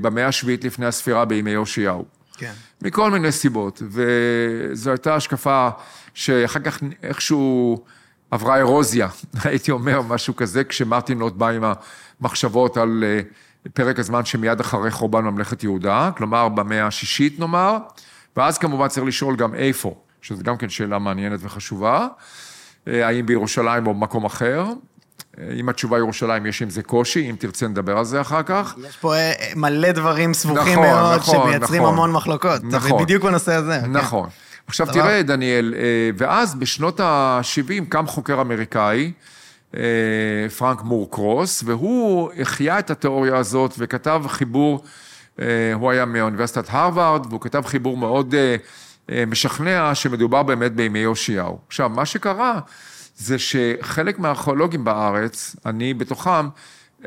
[0.01, 2.05] במאה השביעית לפני הספירה בימי יאשיהו.
[2.39, 2.53] כן.
[2.83, 5.69] מכל מיני סיבות, וזו הייתה השקפה
[6.15, 7.85] שאחר כך איכשהו
[8.31, 9.09] עברה אירוזיה,
[9.45, 11.65] הייתי אומר משהו כזה, כשמרטין נוט בא עם
[12.21, 13.21] המחשבות על אה,
[13.75, 17.77] פרק הזמן שמיד אחרי חורבן ממלכת יהודה, כלומר במאה השישית נאמר,
[18.37, 22.09] ואז כמובן צריך לשאול גם איפה, שזו גם כן שאלה מעניינת וחשובה,
[22.89, 24.65] אה, האם בירושלים או במקום אחר.
[25.57, 28.75] אם התשובה ירושלים, יש עם זה קושי, אם תרצה נדבר על זה אחר כך.
[28.89, 31.95] יש פה אה, מלא דברים סבוכים נכון, מאוד, נכון, שמייצרים נכון.
[31.95, 32.65] המון מחלוקות.
[32.65, 33.03] נכון.
[33.03, 33.79] בדיוק בנושא הזה.
[33.83, 33.93] כן.
[33.93, 34.29] נכון.
[34.67, 35.03] עכשיו סבבה.
[35.03, 39.13] תראה, דניאל, אה, ואז בשנות ה-70 קם חוקר אמריקאי,
[39.77, 39.81] אה,
[40.59, 44.85] פרנק מור קרוס, והוא החיה את התיאוריה הזאת וכתב חיבור,
[45.75, 48.35] הוא היה מאוניברסיטת הרווארד, והוא כתב חיבור מאוד
[49.27, 51.59] משכנע שמדובר באמת בימי יאשיהו.
[51.69, 52.61] עכשיו, מה שקרה
[53.21, 56.49] זה שחלק מהארכיאולוגים בארץ, אני בתוכם,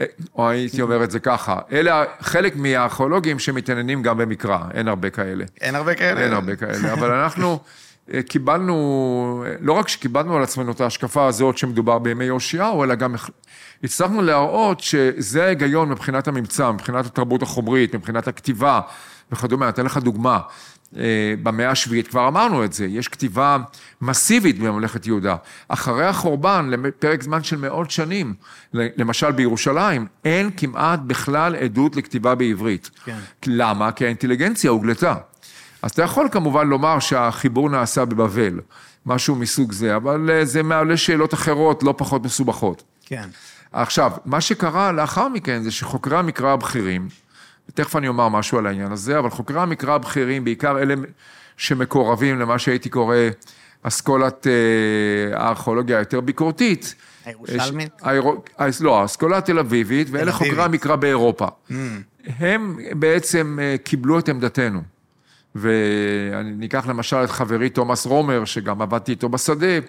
[0.02, 5.10] אה, או הייתי אומר את זה ככה, אלה חלק מהארכיאולוגים שמתעניינים גם במקרא, אין הרבה
[5.10, 5.46] כאלה.
[5.62, 6.22] אין הרבה כאלה.
[6.22, 7.60] אין הרבה כאלה, אבל אנחנו
[8.14, 13.16] אה, קיבלנו, לא רק שקיבלנו על עצמנו את ההשקפה הזאת שמדובר בימי יאשיהו, אלא גם
[13.84, 18.82] הצלחנו להראות שזה ההיגיון מבחינת הממצא, מבחינת התרבות החומרית, מבחינת הכתיבה
[19.32, 19.70] וכדומה.
[19.70, 20.40] אתן לך דוגמה.
[20.98, 23.58] אה, במאה השביעית כבר אמרנו את זה, יש כתיבה
[24.02, 25.36] מסיבית בממלכת יהודה.
[25.68, 28.34] אחרי החורבן, לפרק זמן של מאות שנים,
[28.74, 32.90] למשל בירושלים, אין כמעט בכלל עדות לכתיבה בעברית.
[33.06, 33.18] כן.
[33.46, 33.92] למה?
[33.92, 35.16] כי האינטליגנציה הוגלתה.
[35.82, 38.60] אז אתה יכול כמובן לומר שהחיבור נעשה בבבל,
[39.06, 42.84] משהו מסוג זה, אבל אה, זה מעלה שאלות אחרות, לא פחות מסובכות.
[43.06, 43.30] כן.
[43.72, 47.08] עכשיו, מה שקרה לאחר מכן זה שחוקרי המקרא הבכירים,
[47.70, 50.94] ותכף אני אומר משהו על העניין הזה, אבל חוקרי המקרא הבכירים, בעיקר אלה
[51.58, 53.16] שמקורבים למה שהייתי קורא
[53.84, 56.96] אסכולת אה, הארכיאולוגיה היותר ביקורתית.
[57.26, 57.92] הירושלמית?
[58.06, 58.20] אה,
[58.60, 60.32] אה, לא, האסכולה התל אביבית, ואלה.
[60.32, 61.48] חוקרי המקרא באירופה.
[62.40, 64.82] הם בעצם קיבלו את עמדתנו.
[65.56, 69.80] וניקח למשל את חברי תומאס רומר, שגם עבדתי איתו בשדה,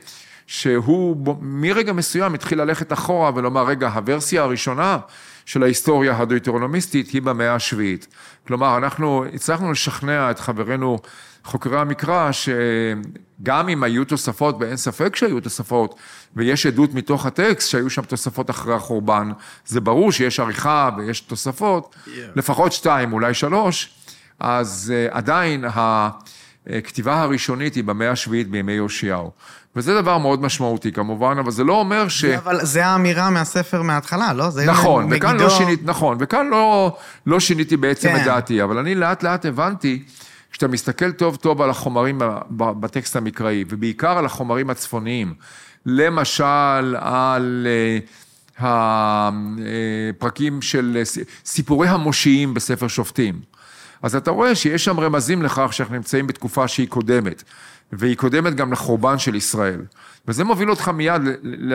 [0.46, 4.98] שהוא מרגע מסוים התחיל ללכת אחורה ולומר, רגע, הוורסיה הראשונה
[5.46, 8.06] של ההיסטוריה הדויטרונומיסטית היא במאה השביעית.
[8.46, 10.98] כלומר, אנחנו הצלחנו לשכנע את חברינו
[11.44, 15.94] חוקרי המקרא, שגם אם היו תוספות, ואין ספק שהיו תוספות,
[16.36, 19.30] ויש עדות מתוך הטקסט שהיו שם תוספות אחרי החורבן,
[19.66, 21.96] זה ברור שיש עריכה ויש תוספות,
[22.36, 23.94] לפחות שתיים, אולי שלוש,
[24.40, 25.64] אז uh, עדיין
[26.66, 29.30] הכתיבה הראשונית היא במאה השביעית בימי יאשיהו.
[29.76, 32.24] וזה דבר מאוד משמעותי כמובן, אבל זה לא אומר ש...
[32.24, 34.50] אבל זה האמירה מהספר מההתחלה, לא?
[34.50, 35.16] זה נכון, מגידו...
[35.16, 38.16] וכאן לא שינית, נכון, וכאן לא, לא שיניתי בעצם כן.
[38.16, 40.02] את דעתי, אבל אני לאט לאט הבנתי,
[40.50, 45.34] כשאתה מסתכל טוב טוב על החומרים בטקסט המקראי, ובעיקר על החומרים הצפוניים,
[45.86, 47.98] למשל על אה,
[50.18, 51.02] הפרקים של אה,
[51.44, 53.40] סיפורי המושיעים בספר שופטים.
[54.02, 57.42] אז אתה רואה שיש שם רמזים לכך שאנחנו נמצאים בתקופה שהיא קודמת,
[57.92, 59.80] והיא קודמת גם לחורבן של ישראל.
[60.28, 61.22] וזה מוביל אותך מיד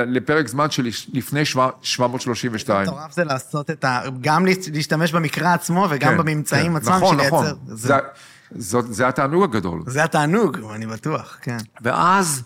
[0.08, 2.82] לפרק זמן של לפני שבע- 732.
[2.88, 4.02] מטורף זה לעשות את ה...
[4.22, 6.76] גם להשתמש במקרא עצמו וגם כן, בממצאים כן.
[6.78, 7.45] עצמם, נכון, של נכון.
[7.45, 7.93] לייצר- זה,
[8.56, 9.82] זה, זה התענוג הגדול.
[9.88, 11.58] זה התענוג, אני בטוח, כן.
[11.82, 12.43] ואז,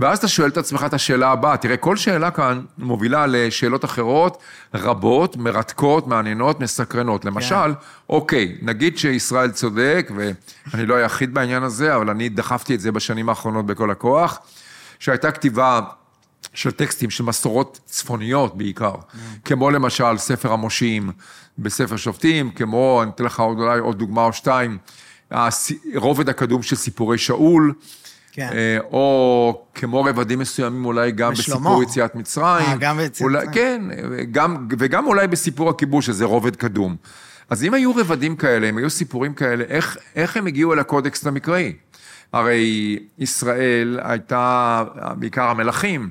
[0.00, 1.56] ואז אתה שואל את עצמך את השאלה הבאה.
[1.56, 4.38] תראה, כל שאלה כאן מובילה לשאלות אחרות,
[4.74, 7.24] רבות, מרתקות, מעניינות, מסקרנות.
[7.24, 7.74] למשל,
[8.08, 13.28] אוקיי, נגיד שישראל צודק, ואני לא היחיד בעניין הזה, אבל אני דחפתי את זה בשנים
[13.28, 14.38] האחרונות בכל הכוח,
[14.98, 15.80] שהייתה כתיבה
[16.54, 18.94] של טקסטים, של מסורות צפוניות בעיקר,
[19.44, 21.10] כמו למשל ספר המושיעים
[21.58, 24.78] בספר שופטים, כמו, אני אתן לך עוד, אולי עוד דוגמה או שתיים,
[25.30, 27.72] הס- רובד הקדום של סיפורי שאול,
[28.32, 28.48] כן.
[28.52, 31.58] אה, או כמו רבדים מסוימים אולי גם ושלמה.
[31.58, 32.66] בסיפור יציאת מצרים.
[32.66, 33.52] אה, גם ביציאת מצרים.
[33.52, 33.82] כן,
[34.32, 36.96] גם, וגם אולי בסיפור הכיבוש, שזה רובד קדום.
[37.50, 41.26] אז אם היו רבדים כאלה, אם היו סיפורים כאלה, איך, איך הם הגיעו אל הקודקסט
[41.26, 41.72] המקראי?
[42.32, 44.84] הרי ישראל הייתה,
[45.16, 46.08] בעיקר המלכים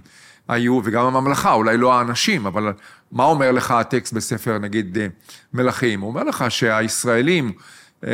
[0.48, 2.74] היו, וגם הממלכה, אולי לא האנשים, אבל
[3.12, 5.08] מה אומר לך הטקסט בספר, נגיד, אה,
[5.54, 6.02] מלכים?
[6.02, 7.52] הוא אומר לך שהישראלים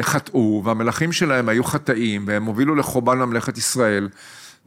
[0.02, 4.10] חטאו, והמלכים שלהם היו חטאים, והם הובילו לחורבן ממלכת ישראל.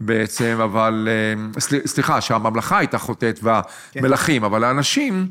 [0.01, 5.29] בעצם, אבל, אה, סל- סליחה, שהממלכה הייתה חוטאת והמלכים, אבל האנשים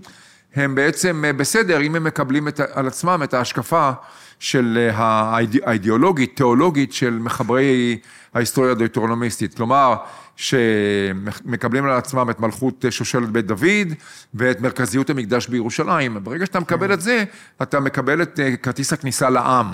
[0.55, 3.91] הם בעצם אה, בסדר אם הם מקבלים את, על עצמם את ההשקפה
[4.39, 7.99] של אה, האיד, האידיאולוגית, תיאולוגית של מחברי
[8.33, 9.53] ההיסטוריה הדויטרונומיסטית.
[9.53, 9.95] כלומר,
[10.37, 13.93] שמקבלים על עצמם את מלכות שושלת בית דוד
[14.33, 16.17] ואת מרכזיות המקדש בירושלים.
[16.23, 17.23] ברגע שאתה מקבל את זה,
[17.61, 19.71] אתה מקבל את אה, כרטיס הכניסה לעם,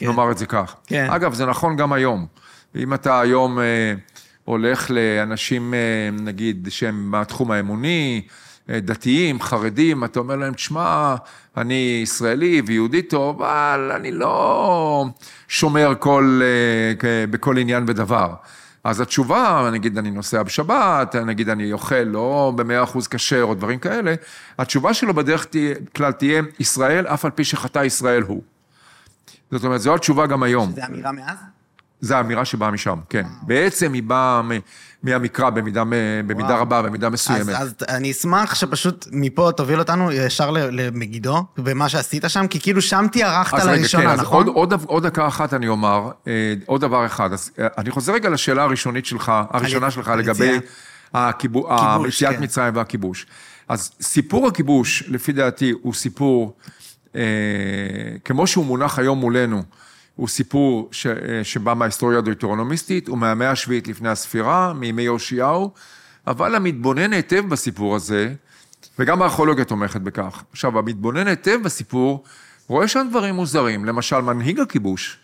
[0.00, 0.74] נאמר את זה כך.
[0.86, 1.06] כן.
[1.10, 2.26] אגב, זה נכון גם היום.
[2.76, 3.64] אם אתה היום אה,
[4.44, 5.78] הולך לאנשים, אה,
[6.22, 8.22] נגיד, שהם מהתחום האמוני,
[8.68, 11.14] דתיים, חרדים, אתה אומר להם, תשמע,
[11.56, 15.06] אני ישראלי ויהודי טוב, אבל אני לא
[15.48, 16.40] שומר כל,
[17.30, 18.34] בכל עניין ודבר.
[18.84, 23.78] אז התשובה, נגיד אני נוסע בשבת, נגיד אני אוכל לא במאה אחוז כשר או דברים
[23.78, 24.14] כאלה,
[24.58, 25.46] התשובה שלו בדרך
[25.96, 28.42] כלל תהיה, ישראל, אף על פי שחטא ישראל הוא.
[29.50, 30.72] זאת אומרת, זו התשובה גם היום.
[30.72, 31.38] זה אמירה מאז?
[32.04, 33.22] זו האמירה שבאה משם, כן.
[33.42, 34.40] בעצם היא באה
[35.02, 35.82] מהמקרא במידה,
[36.26, 36.60] במידה וואו.
[36.60, 37.48] רבה, במידה אז, מסוימת.
[37.54, 43.06] אז אני אשמח שפשוט מפה תוביל אותנו ישר למגידו, במה שעשית שם, כי כאילו שם
[43.12, 44.46] תיארכת אז לראשונה, כן, אז נכון?
[44.46, 47.32] עוד, עוד, עוד דקה אחת אני אומר, אה, עוד דבר אחד.
[47.32, 50.58] אז אה, אני חוזר רגע לשאלה הראשונית שלך, הראשונה על- שלך על לגבי
[52.08, 52.42] יציאת כן.
[52.42, 53.26] מצרים והכיבוש.
[53.68, 56.56] אז סיפור הכיבוש, לפי דעתי, הוא סיפור,
[57.16, 57.20] אה,
[58.24, 59.62] כמו שהוא מונח היום מולנו,
[60.16, 65.70] הוא סיפור ש, אה, שבא מההיסטוריה הדויטרונומיסטית, הוא מהמאה השביעית לפני הספירה, מימי יאשיהו,
[66.26, 68.34] אבל המתבונן היטב בסיפור הזה,
[68.98, 70.42] וגם הארכיאולוגיה תומכת בכך.
[70.52, 72.24] עכשיו, המתבונן היטב בסיפור,
[72.68, 73.84] רואה שם דברים מוזרים.
[73.84, 75.18] למשל, מנהיג הכיבוש,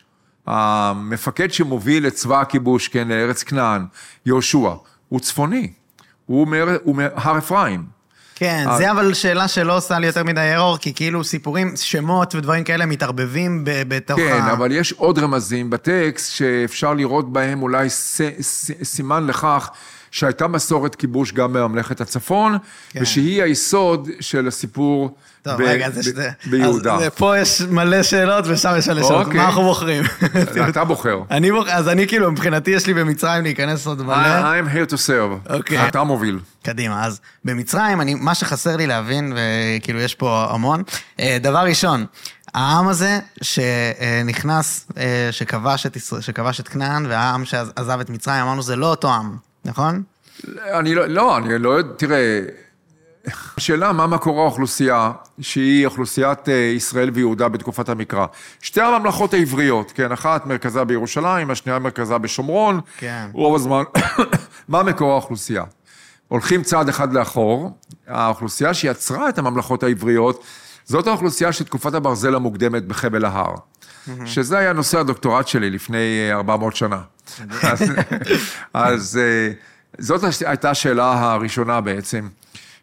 [0.47, 3.87] המפקד שמוביל את צבא הכיבוש, כן, לארץ כנען,
[4.27, 4.71] יהושע,
[5.09, 5.73] הוא צפוני.
[6.27, 7.98] הוא מהר- אפרים.
[8.39, 8.77] כן, אה.
[8.77, 12.87] זה אבל שאלה שלא עושה לי יותר מדי ארור, כי כאילו סיפורים, שמות ודברים כאלה
[12.87, 14.53] מתערבבים בתוך כן, ה...
[14.53, 19.71] אבל יש עוד רמזים בטקסט שאפשר לראות בהם אולי ס, ס, סימן לכך
[20.11, 22.57] שהייתה מסורת כיבוש גם בממלכת הצפון,
[22.91, 23.03] כן.
[23.03, 25.17] ושהיא היסוד של הסיפור
[25.57, 26.31] טוב, רגע, זה.
[26.47, 26.95] ביהודה.
[26.95, 29.27] אז פה יש מלא שאלות ושם יש מלא שאלות.
[29.27, 29.41] אוקיי.
[29.41, 30.05] מה אנחנו בוחרים?
[30.69, 31.19] אתה בוחר.
[31.31, 34.17] אני בוחר, אז אני כאילו, מבחינתי יש לי במצרים להיכנס עוד מלא.
[34.17, 35.53] I'm here to serve.
[35.53, 35.89] אוקיי.
[35.89, 36.39] אתה מוביל.
[36.63, 40.83] קדימה, אז במצרים, אני, מה שחסר לי להבין, וכאילו יש פה המון,
[41.21, 42.07] אה, דבר ראשון,
[42.55, 48.77] העם הזה שנכנס, אה, שכבש את, שכבש את כנען, והעם שעזב את מצרים, אמרנו, זה
[48.77, 50.03] לא אותו עם, נכון?
[50.59, 52.41] אני לא, לא, אני לא תראה,
[53.57, 58.27] השאלה מה מקור האוכלוסייה, שהיא אוכלוסיית אה, ישראל ויהודה בתקופת המקרא.
[58.61, 62.81] שתי הממלכות העבריות, כן, אחת מרכזה בירושלים, השנייה מרכזה בשומרון.
[62.99, 63.29] כן.
[63.33, 63.83] רוב הזמן,
[64.69, 65.65] מה מקור האוכלוסייה?
[66.29, 70.45] הולכים צעד אחד לאחור, האוכלוסייה שיצרה את הממלכות העבריות,
[70.85, 73.55] זאת האוכלוסייה של תקופת הברזל המוקדמת בחבל ההר.
[74.25, 77.01] שזה היה נושא הדוקטורט שלי לפני אה, 400 שנה.
[77.63, 77.83] אז,
[78.75, 79.53] אז אה,
[79.99, 82.29] זאת הייתה השאלה הראשונה בעצם,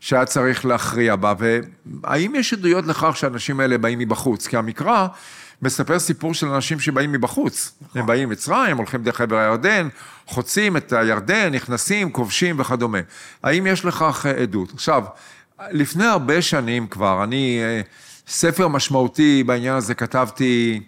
[0.06, 4.48] שהיה צריך להכריע בה, והאם יש עדויות לכך שהאנשים האלה באים מבחוץ?
[4.48, 5.08] כי המקרא
[5.62, 7.74] מספר סיפור של אנשים שבאים מבחוץ.
[7.82, 8.02] נכון.
[8.02, 9.88] הם באים ממצרים, הולכים דרך עבר הירדן,
[10.26, 12.98] חוצים את הירדן, נכנסים, כובשים וכדומה.
[13.44, 14.74] האם יש לכך עדות?
[14.74, 15.04] עכשיו,
[15.72, 17.82] לפני הרבה שנים כבר, אני, אה,
[18.28, 20.84] ספר משמעותי בעניין הזה כתבתי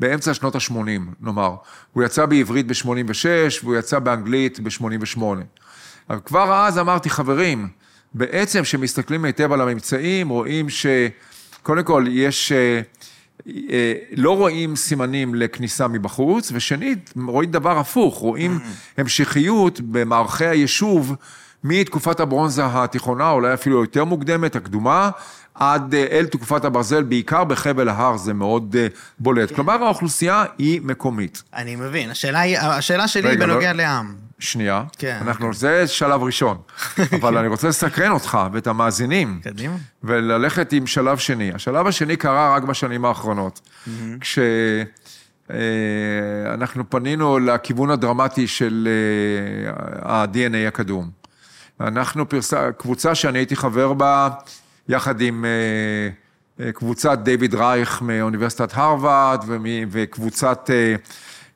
[0.00, 1.54] באמצע שנות ה-80, נאמר.
[1.92, 3.26] הוא יצא בעברית ב-86
[3.62, 5.22] והוא יצא באנגלית ב-88.
[6.10, 7.81] אבל כבר אז אמרתי, חברים,
[8.14, 12.80] בעצם כשמסתכלים היטב על הממצאים, רואים שקודם כל יש, אה,
[13.70, 18.58] אה, לא רואים סימנים לכניסה מבחוץ, ושנית, רואים דבר הפוך, רואים
[18.98, 21.14] המשכיות במערכי היישוב
[21.64, 25.10] מתקופת הברונזה התיכונה, אולי אפילו יותר מוקדמת, הקדומה,
[25.54, 28.76] עד אה, אל תקופת הברזל, בעיקר בחבל ההר זה מאוד
[29.18, 29.48] בולט.
[29.48, 29.54] כן.
[29.54, 31.42] כלומר, האוכלוסייה היא מקומית.
[31.54, 32.10] אני מבין.
[32.10, 33.82] השאלה, היא, השאלה שלי היא בנוגע לא...
[33.82, 34.21] לעם.
[34.42, 34.84] שנייה.
[34.98, 35.18] כן.
[35.20, 35.52] אנחנו, כן.
[35.52, 36.58] זה שלב ראשון.
[37.20, 39.40] אבל אני רוצה לסקרן אותך ואת המאזינים.
[39.44, 39.74] קדימה.
[40.04, 41.52] וללכת עם שלב שני.
[41.54, 43.60] השלב השני קרה רק בשנים האחרונות.
[44.20, 44.80] כשאנחנו
[46.82, 51.10] אה, פנינו לכיוון הדרמטי של אה, ה-DNA הקדום.
[51.80, 54.28] אנחנו פרסה, קבוצה שאני הייתי חבר בה,
[54.88, 59.44] יחד עם אה, קבוצת דיוויד רייך מאוניברסיטת הרווארד
[59.90, 60.70] וקבוצת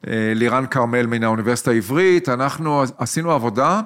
[0.07, 3.81] לירן כרמל מן האוניברסיטה העברית, אנחנו עשינו עבודה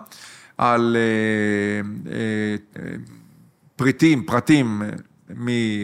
[0.58, 2.56] על אה, אה,
[3.76, 4.82] פריטים, פרטים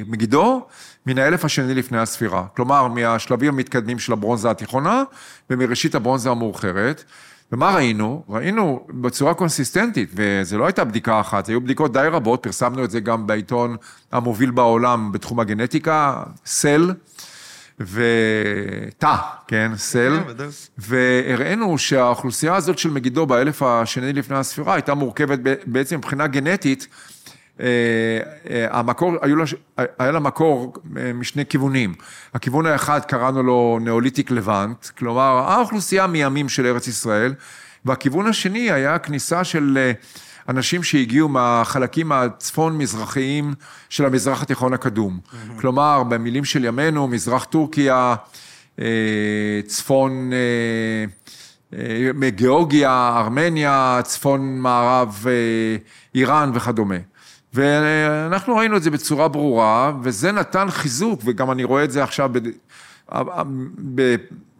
[0.06, 0.66] מגידו,
[1.06, 2.46] מן האלף השני לפני הספירה.
[2.56, 5.02] כלומר, מהשלבים המתקדמים של הברונזה התיכונה
[5.50, 7.04] ומראשית הברונזה המאוחרת.
[7.52, 8.24] ומה ראינו?
[8.28, 13.00] ראינו בצורה קונסיסטנטית, וזו לא הייתה בדיקה אחת, היו בדיקות די רבות, פרסמנו את זה
[13.00, 13.76] גם בעיתון
[14.12, 16.92] המוביל בעולם בתחום הגנטיקה, סל.
[17.80, 19.14] ותא,
[19.48, 20.44] כן, סל, כן,
[20.78, 26.88] והראינו שהאוכלוסייה הזאת של מגידו באלף השני לפני הספירה הייתה מורכבת בעצם מבחינה גנטית,
[27.60, 27.66] אה,
[28.50, 29.44] אה, המקור, היו לה,
[29.98, 31.94] היה לה מקור אה, משני כיוונים.
[32.34, 37.34] הכיוון האחד קראנו לו נאוליטיק לבנט, כלומר האוכלוסייה מימים של ארץ ישראל,
[37.84, 39.92] והכיוון השני היה כניסה של
[40.48, 43.54] אנשים שהגיעו מהחלקים הצפון-מזרחיים
[43.88, 45.18] של המזרח התיכון הקדום.
[45.24, 45.60] Mm-hmm.
[45.60, 48.14] כלומר, במילים של ימינו, מזרח טורקיה,
[48.80, 50.30] אה, צפון...
[50.32, 50.38] אה,
[51.78, 55.24] אה, מגיאורגיה, ארמניה, צפון מערב
[56.14, 56.94] איראן וכדומה.
[57.54, 62.30] ואנחנו ראינו את זה בצורה ברורה, וזה נתן חיזוק, וגם אני רואה את זה עכשיו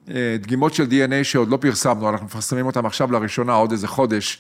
[0.09, 4.39] בדגימות של DNA שעוד לא פרסמנו, אנחנו מפרסמים אותם עכשיו לראשונה עוד איזה חודש,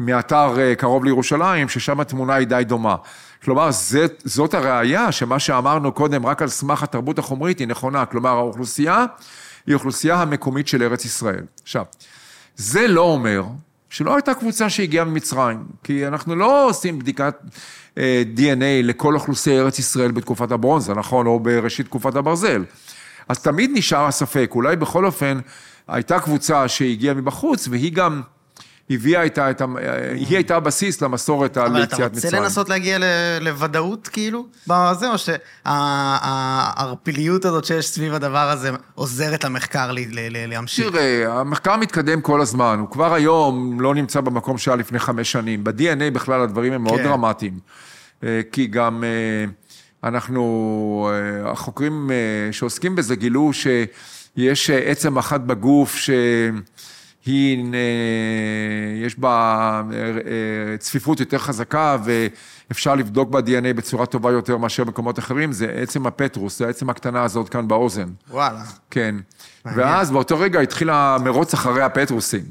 [0.00, 2.96] מאתר אה, קרוב לירושלים, ששם התמונה היא די דומה.
[3.44, 8.06] כלומר, זה, זאת הראייה שמה שאמרנו קודם, רק על סמך התרבות החומרית, היא נכונה.
[8.06, 9.06] כלומר, האוכלוסייה
[9.66, 11.44] היא אוכלוסייה המקומית של ארץ ישראל.
[11.62, 11.84] עכשיו,
[12.56, 13.42] זה לא אומר
[13.90, 17.34] שלא הייתה קבוצה שהגיעה ממצרים, כי אנחנו לא עושים בדיקת
[17.98, 21.26] אה, DNA לכל אוכלוסייה ארץ ישראל בתקופת הברונזה, נכון?
[21.26, 22.64] או בראשית תקופת הברזל.
[23.28, 25.38] אז תמיד נשאר הספק, אולי בכל אופן
[25.88, 28.22] הייתה קבוצה שהגיעה מבחוץ, והיא גם...
[28.90, 29.64] הביאה איתה את ה...
[30.14, 32.00] היא הייתה הבסיס למסורת על יציאת מצרים.
[32.02, 32.98] אבל אתה רוצה לנסות להגיע
[33.40, 35.14] לוודאות, כאילו, בזה, או
[35.64, 39.90] שהערפיליות הזאת שיש סביב הדבר הזה עוזרת למחקר
[40.48, 40.88] להמשיך?
[40.90, 45.64] תראה, המחקר מתקדם כל הזמן, הוא כבר היום לא נמצא במקום שהיה לפני חמש שנים.
[45.64, 47.04] ב-DNA בכלל הדברים הם מאוד כן.
[47.04, 47.58] דרמטיים.
[48.24, 49.44] אה, כי גם אה,
[50.08, 52.10] אנחנו, אה, החוקרים
[52.52, 56.10] שעוסקים בזה גילו שיש עצם אחת בגוף ש...
[57.28, 64.56] היא, אה, יש בה אה, אה, צפיפות יותר חזקה ואפשר לבדוק ב-DNA בצורה טובה יותר
[64.56, 68.08] מאשר במקומות אחרים, זה עצם הפטרוס, זה העצם הקטנה הזאת כאן באוזן.
[68.30, 68.62] וואלה.
[68.90, 69.14] כן.
[69.64, 72.42] ואז באותו רגע התחיל המרוץ אחרי הפטרוסים.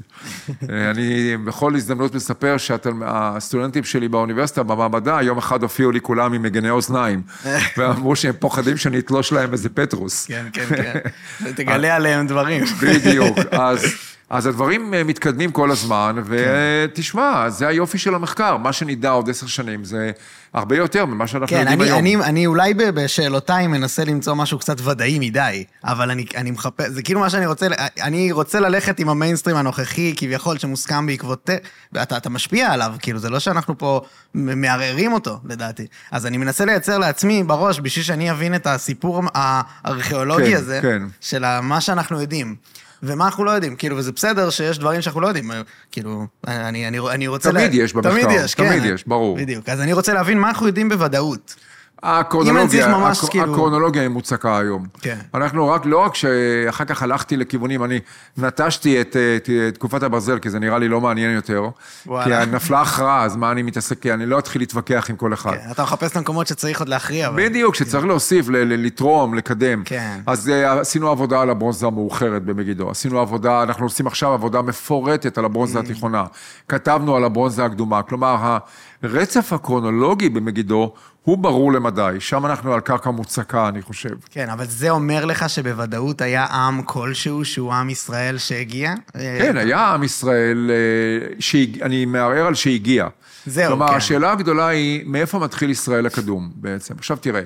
[0.90, 6.70] אני בכל הזדמנות מספר שהסטודנטים שלי באוניברסיטה, במעבדה, יום אחד הופיעו לי כולם עם מגני
[6.70, 7.22] אוזניים,
[7.76, 10.26] ואמרו שהם פוחדים שאני אתלוש להם איזה פטרוס.
[10.26, 11.52] כן, כן, כן.
[11.52, 12.64] תגלה עליהם דברים.
[12.82, 13.38] בדיוק.
[13.52, 13.84] אז...
[14.30, 18.56] אז הדברים אה, מתקדמים כל הזמן, ותשמע, זה היופי של המחקר.
[18.56, 20.10] מה שנדע עוד עשר שנים זה
[20.54, 21.98] הרבה יותר ממה שאנחנו כן, יודעים אני, היום.
[21.98, 26.88] כן, אני, אני אולי בשאלותיי מנסה למצוא משהו קצת ודאי מדי, אבל אני, אני מחפש,
[26.88, 27.66] זה כאילו מה שאני רוצה,
[28.02, 31.50] אני רוצה ללכת עם המיינסטרים הנוכחי, כביכול, שמוסכם בעקבות...
[31.92, 34.00] ואתה אתה משפיע עליו, כאילו, זה לא שאנחנו פה
[34.34, 35.86] מערערים אותו, לדעתי.
[36.10, 41.02] אז אני מנסה לייצר לעצמי בראש, בשביל שאני אבין את הסיפור הארכיאולוגי כן, הזה, כן.
[41.20, 42.56] של מה שאנחנו יודעים.
[43.02, 45.50] ומה אנחנו לא יודעים, כאילו, וזה בסדר שיש דברים שאנחנו לא יודעים,
[45.92, 47.50] כאילו, אני, אני, אני רוצה...
[47.50, 47.82] תמיד לה...
[47.82, 48.68] יש במחקר, תמיד יש, כן.
[48.68, 49.36] תמיד יש, ברור.
[49.36, 51.54] בדיוק, אז אני רוצה להבין מה אנחנו יודעים בוודאות.
[52.02, 54.86] הקרונולוגיה, ממש, הק- כאילו- הקרונולוגיה היא מוצקה היום.
[55.00, 55.16] כן.
[55.34, 58.00] אנחנו רק, לא רק שאחר כך הלכתי לכיוונים, אני
[58.36, 61.68] נטשתי את, את, את תקופת הברזל, כי זה נראה לי לא מעניין יותר.
[62.06, 62.44] וואלה.
[62.46, 63.98] כי נפלה הכרעה, אז מה אני מתעסק?
[64.02, 65.50] כי אני לא אתחיל להתווכח עם כל אחד.
[65.52, 67.28] כן, אתה מחפש את המקומות שצריך עוד להכריע.
[67.28, 69.82] אבל- בדיוק, שצריך להוסיף, ל- ל- לתרום, לקדם.
[69.84, 70.20] כן.
[70.26, 72.90] אז אה, עשינו עבודה על הברונזה המאוחרת במגידו.
[72.90, 75.46] עשינו עבודה, אנחנו עושים עכשיו עבודה מפורטת על Mm.
[75.46, 76.24] הברונזה התיכונה.
[76.68, 78.02] כתבנו על הברונזה הקדומה.
[78.02, 78.58] כלומר,
[79.02, 82.16] הרצף הקרונולוגי במגידו הוא ברור למדי.
[82.18, 84.14] שם אנחנו על קרקע מוצקה, אני חושב.
[84.30, 88.94] כן, אבל זה אומר לך שבוודאות היה עם כלשהו שהוא עם ישראל שהגיע?
[89.12, 91.82] כן, היה עם ישראל, אה, שהג...
[91.82, 93.06] אני מערער על שהגיע.
[93.46, 93.94] זהו, כלומר, כן.
[93.94, 96.94] השאלה הגדולה היא, מאיפה מתחיל ישראל הקדום בעצם?
[96.98, 97.42] עכשיו תראה,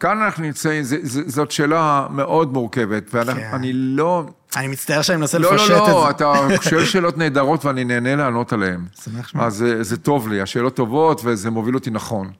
[0.00, 0.82] כאן אנחנו נמצאים,
[1.26, 3.60] זאת שאלה מאוד מורכבת, ואני כן.
[3.72, 4.26] לא...
[4.56, 5.92] אני מצטער שאני מנסה לא, לפשט לא, את זה.
[5.92, 6.32] לא, אתה
[6.70, 8.80] שואל שאלות נהדרות ואני נהנה לענות עליהן.
[9.04, 9.46] שמח לשמוע.
[9.46, 12.32] אז זה, זה טוב לי, השאלות טובות וזה מוביל אותי נכון.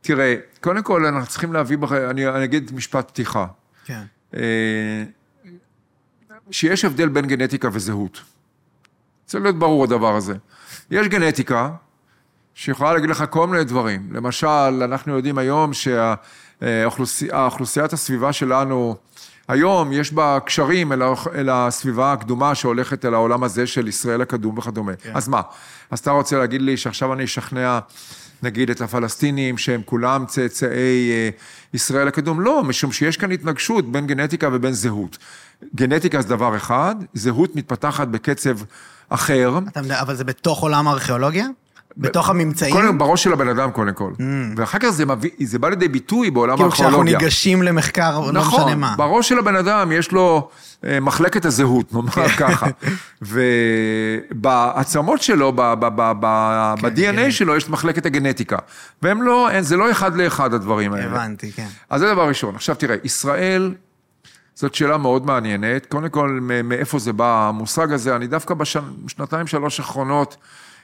[0.00, 1.76] תראה, קודם כל אנחנו צריכים להביא.
[2.10, 3.46] אני, אני אגיד משפט פתיחה.
[3.84, 4.02] כן.
[4.36, 5.04] אה,
[6.50, 8.20] שיש הבדל בין גנטיקה וזהות.
[9.26, 10.34] צריך להיות ברור הדבר הזה.
[10.90, 11.70] יש גנטיקה
[12.54, 14.08] שיכולה להגיד לך כל מיני דברים.
[14.12, 15.72] למשל, אנחנו יודעים היום
[16.60, 18.96] שהאוכלוסיית הסביבה שלנו,
[19.48, 21.02] היום יש בה קשרים אל,
[21.34, 24.92] אל הסביבה הקדומה שהולכת אל העולם הזה של ישראל הקדום וכדומה.
[24.96, 25.10] כן.
[25.14, 25.40] אז מה?
[25.90, 27.78] אז אתה רוצה להגיד לי שעכשיו אני אשכנע,
[28.42, 31.30] נגיד, את הפלסטינים שהם כולם צאצאי אה,
[31.74, 32.40] ישראל הקדום?
[32.40, 35.18] לא, משום שיש כאן התנגשות בין גנטיקה ובין זהות.
[35.74, 38.58] גנטיקה זה דבר אחד, זהות מתפתחת בקצב
[39.08, 39.58] אחר.
[39.68, 41.46] אתה אבל זה בתוך עולם הארכיאולוגיה?
[41.96, 42.74] בתוך הממצאים?
[42.74, 44.12] קודם בראש של הבן אדם קודם כל.
[44.56, 46.56] ואחר כך זה, מביא, זה בא לידי ביטוי בעולם Mm.
[46.56, 47.18] כאילו כשאנחנו הארכיאולוגיה.
[47.18, 48.94] ניגשים למחקר, לא משנה נכון, מה.
[48.96, 50.48] בראש של הבן אדם יש לו
[50.84, 52.28] אה, מחלקת הזהות, נאמר כן.
[52.36, 52.66] ככה.
[54.30, 55.62] ובעצמות שלו, כן,
[56.20, 58.56] ב-DNA שלו, יש מחלקת הגנטיקה.
[59.02, 61.04] והם לא, אין- זה לא אחד לאחד הדברים האלה.
[61.06, 61.66] הבנתי, כן.
[61.90, 62.54] אז זה דבר ראשון.
[62.54, 63.74] עכשיו תראה, ישראל,
[64.54, 65.86] זאת שאלה מאוד מעניינת.
[65.86, 68.16] קודם כל, מאיפה זה בא המושג הזה?
[68.16, 70.36] אני דווקא בשנתיים, שלוש האחרונות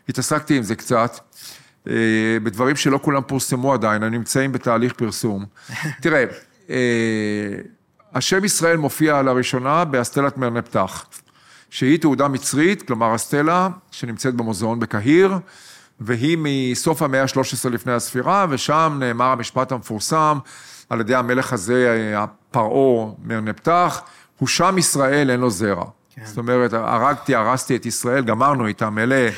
[0.08, 1.18] התעסקתי עם זה קצת,
[1.88, 1.94] אה,
[2.42, 5.44] בדברים שלא כולם פורסמו עדיין, הם נמצאים בתהליך פרסום.
[6.02, 6.24] תראה,
[6.70, 6.76] אה,
[8.14, 11.06] השם ישראל מופיע לראשונה באסטלת מרנפתח,
[11.70, 15.34] שהיא תעודה מצרית, כלומר אסטלה שנמצאת במוזיאון בקהיר,
[16.00, 20.38] והיא מסוף המאה ה-13 לפני הספירה, ושם נאמר המשפט המפורסם
[20.90, 22.14] על ידי המלך הזה,
[22.50, 24.02] פרעה מרנפתח,
[24.38, 25.84] הוא שם ישראל, אין לו זרע.
[26.14, 26.24] כן.
[26.24, 29.30] זאת אומרת, הרגתי, הרסתי את ישראל, גמרנו איתם, אלה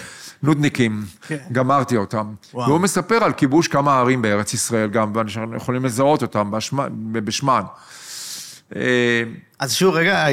[0.43, 1.37] נודניקים, כן.
[1.53, 2.27] גמרתי אותם.
[2.55, 2.69] וואו.
[2.69, 6.93] והוא מספר על כיבוש כמה ערים בארץ ישראל גם, ואנחנו יכולים לזהות אותם בשמן-
[9.61, 10.27] אז שוב, רגע,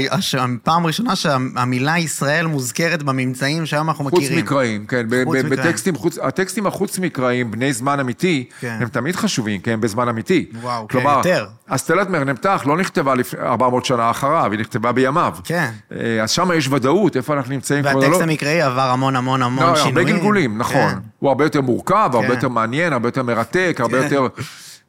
[0.63, 4.45] פעם ראשונה שהמילה ישראל מוזכרת בממצאים שהיום אנחנו חוץ מכירים.
[4.45, 5.49] מקראיים, כן, חוץ מקראיים.
[5.49, 8.77] בטקסטים, חוץ, הטקסטים החוץ מקראיים, בני זמן אמיתי, כן.
[8.81, 10.45] הם תמיד חשובים, הם בזמן אמיתי.
[10.61, 11.45] וואו, כן, כלומר, יותר.
[11.67, 15.33] אסטלת מרנפתח לא נכתבה לפני 400 שנה אחריו, היא נכתבה בימיו.
[15.43, 15.69] כן.
[15.91, 17.85] אה, אז שם יש ודאות, איפה אנחנו נמצאים.
[17.85, 19.97] והטקסט כרונולוג- המקראי עבר המון המון המון לא, שינויים.
[19.97, 20.75] הרבה גלגולים, נכון.
[20.75, 20.97] כן.
[21.19, 22.33] הוא הרבה יותר מורכב, הרבה כן.
[22.33, 24.13] יותר מעניין, הרבה יותר מרתק, הרבה כן.
[24.15, 24.27] יותר...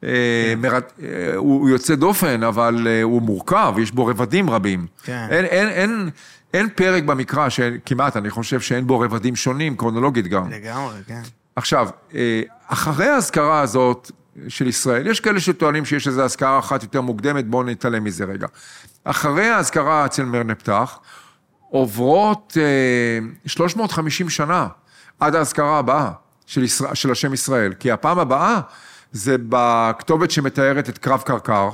[0.03, 0.09] אה.
[1.03, 4.87] אה, הוא יוצא דופן, אבל אה, הוא מורכב, יש בו רבדים רבים.
[5.03, 5.27] כן.
[5.29, 6.09] אין, אין, אין,
[6.53, 10.49] אין פרק במקרא, שכמעט, אני חושב שאין בו רבדים שונים, קרונולוגית גם.
[10.51, 11.21] לגמרי, כן.
[11.55, 11.89] עכשיו,
[12.67, 14.11] אחרי האזכרה הזאת
[14.47, 18.47] של ישראל, יש כאלה שטוענים שיש איזו אזכרה אחת יותר מוקדמת, בואו נתעלם מזה רגע.
[19.03, 20.99] אחרי האזכרה אצל מרנפתח,
[21.69, 24.67] עוברות אה, 350 שנה
[25.19, 26.11] עד האזכרה הבאה
[26.45, 28.59] של, ישראל, של השם ישראל, כי הפעם הבאה
[29.11, 31.69] זה בכתובת שמתארת את קרב קרקר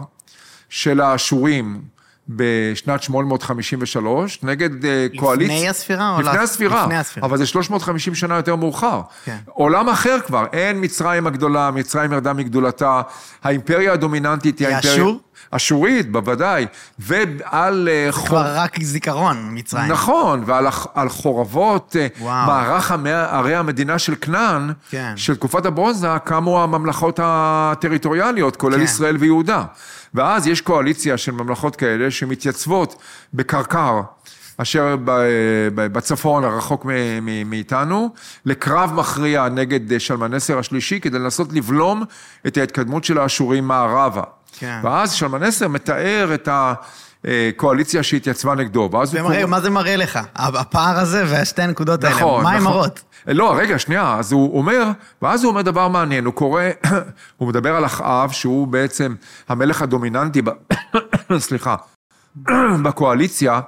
[0.69, 1.81] של האשורים
[2.29, 4.69] בשנת 853, נגד
[5.15, 5.55] קואליציה...
[5.55, 6.41] לפני הספירה או לפני לא?
[6.41, 6.83] הספירה.
[6.83, 7.27] לפני הספירה.
[7.27, 9.01] אבל זה 350 שנה יותר מאוחר.
[9.25, 9.37] כן.
[9.45, 13.01] עולם אחר כבר, אין מצרים הגדולה, מצרים ירדה מגדולתה,
[13.43, 14.93] האימפריה הדומיננטית היא היא האימפריה...
[14.93, 15.19] אשור?
[15.55, 16.65] אשורית, בוודאי.
[16.99, 18.27] ועל אה, חור...
[18.27, 19.91] כבר רק זיכרון, מצרים.
[19.91, 22.47] נכון, ועל על חורבות אה, וואו.
[22.47, 25.13] מערך המאה- ערי המדינה של כנען, כן.
[25.15, 28.81] של תקופת הברונזה, קמו הממלכות הטריטוריאליות, כולל כן.
[28.83, 29.63] ישראל ויהודה.
[30.13, 32.95] ואז יש קואליציה של ממלכות כאלה שמתייצבות
[33.33, 34.01] בקרקר.
[34.57, 35.21] אשר ב-
[35.75, 36.85] בצפון, הרחוק
[37.45, 38.09] מאיתנו,
[38.45, 42.03] לקרב מכריע נגד אה, שלמנסר השלישי, כדי לנסות לבלום
[42.47, 44.21] את ההתקדמות של האשורים מערבה.
[44.59, 44.79] כן.
[44.83, 50.19] ואז שלמנסר מתאר את הקואליציה שהתייצבה נגדו, ואז הוא קורא- מה זה מראה לך?
[50.35, 52.71] הפער הזה והשתי הנקודות האלה, נכון, מה הם נכון.
[52.73, 53.01] מראות?
[53.27, 54.83] לא, רגע, שנייה, אז הוא אומר,
[55.21, 56.61] ואז הוא אומר דבר מעניין, הוא קורא,
[57.37, 59.15] הוא מדבר על אחאב, שהוא בעצם
[59.49, 60.49] המלך הדומיננטי, ב...
[61.37, 61.75] סליחה,
[62.83, 63.59] בקואליציה,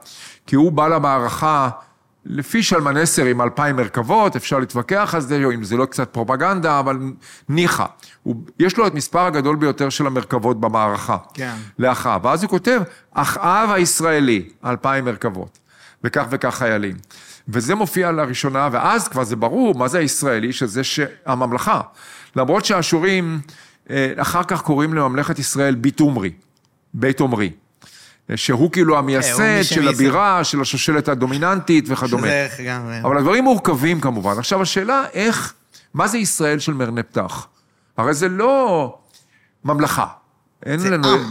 [0.48, 1.70] כי הוא בא למערכה
[2.26, 6.80] לפי שלמנסר עם אלפיים מרכבות, אפשר להתווכח על זה, או אם זה לא קצת פרופגנדה,
[6.80, 7.00] אבל
[7.50, 7.86] ניחא.
[8.24, 11.18] הוא, יש לו את מספר הגדול ביותר של המרכבות במערכה.
[11.34, 11.56] כן.
[11.80, 12.26] לאחאב.
[12.26, 15.60] ואז הוא כותב, אחאב הישראלי, אלפיים מרכבות,
[16.04, 16.96] וכך וכך חיילים.
[17.48, 20.82] וזה מופיע לראשונה, ואז כבר זה ברור מה זה הישראלי, שזה
[21.26, 21.82] הממלכה.
[22.36, 23.40] למרות שהאשורים
[23.90, 26.32] אה, אחר כך קוראים לממלכת ישראל בית עומרי,
[26.94, 27.52] בית עומרי.
[28.36, 32.28] שהוא כאילו המייסד אה, של הבירה, של השושלת הדומיננטית וכדומה.
[32.60, 33.02] לגמרי.
[33.04, 34.38] אבל הדברים מורכבים כמובן.
[34.38, 35.54] עכשיו השאלה איך,
[35.94, 37.48] מה זה ישראל של מרנה פתח?
[37.98, 38.98] הרי זה לא
[39.66, 40.08] ממלכה.
[40.66, 41.08] אין זה לנו...
[41.08, 41.24] עם.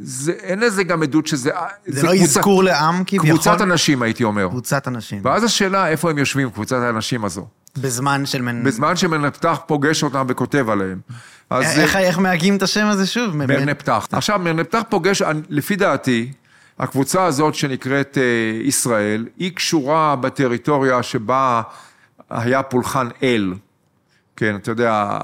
[0.00, 1.50] זה, אין לזה גם עדות שזה...
[1.86, 3.28] זה לא אזכור לעם כביכול.
[3.30, 4.48] קבוצת אנשים, הייתי אומר.
[4.48, 5.20] קבוצת אנשים.
[5.24, 7.46] ואז השאלה, איפה הם יושבים, קבוצת האנשים הזו?
[7.76, 8.64] בזמן של מנ...
[8.64, 11.00] בזמן שמרנה פתח פוגש אותם וכותב עליהם.
[11.50, 13.36] אז איך, איך מהגים את השם הזה שוב?
[13.36, 14.08] מ- מרנה פתח.
[14.12, 16.32] עכשיו, מרנה פתח פוגש, לפי דעתי,
[16.78, 18.22] הקבוצה הזאת שנקראת אה,
[18.64, 21.62] ישראל, היא קשורה בטריטוריה שבה
[22.30, 23.54] היה פולחן אל.
[24.36, 25.18] כן, אתה יודע,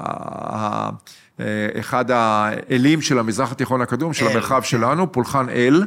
[1.39, 4.67] אה, אחד האלים של המזרח התיכון הקדום, של אל, המרחב כן.
[4.67, 5.83] שלנו, פולחן אל,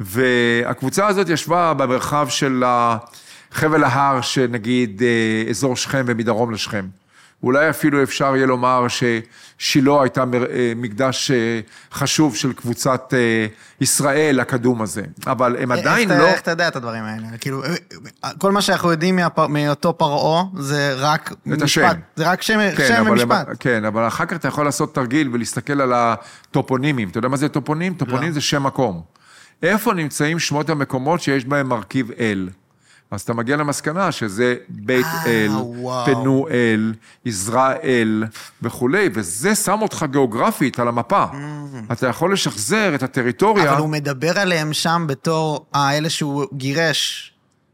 [0.00, 2.64] והקבוצה הזאת ישבה במרחב של
[3.52, 6.86] חבל ההר, שנגיד אה, אזור שכם ומדרום לשכם.
[7.44, 11.60] אולי אפילו אפשר יהיה לומר ששילה הייתה אה, מקדש אה,
[11.92, 13.46] חשוב של קבוצת אה,
[13.80, 16.26] ישראל הקדום הזה, אבל הם עדיין איך, לא...
[16.26, 17.26] איך אתה יודע את הדברים האלה?
[17.40, 17.62] כאילו,
[18.38, 21.88] כל מה שאנחנו יודעים מהפר, מאותו פרעה זה רק את השם.
[22.16, 23.48] זה רק שם, כן, שם ומשפט.
[23.48, 27.08] הם, כן, אבל אחר כך אתה יכול לעשות תרגיל ולהסתכל על הטופונימים.
[27.08, 27.94] אתה יודע מה זה טופונים?
[27.94, 28.34] טופונים לא.
[28.34, 29.02] זה שם מקום.
[29.62, 32.48] איפה נמצאים שמות המקומות שיש בהם מרכיב אל?
[33.14, 35.50] אז אתה מגיע למסקנה שזה בית אה, אל.
[36.06, 36.94] פנואל,
[37.24, 38.24] יזרעאל
[38.62, 41.24] וכולי, וזה שם אותך גיאוגרפית על המפה.
[41.92, 43.64] אתה יכול לשחזר את הטריטוריה.
[43.64, 43.72] Mm.
[43.72, 47.30] אבל הוא מדבר עליהם שם בתור האלה שהוא גירש,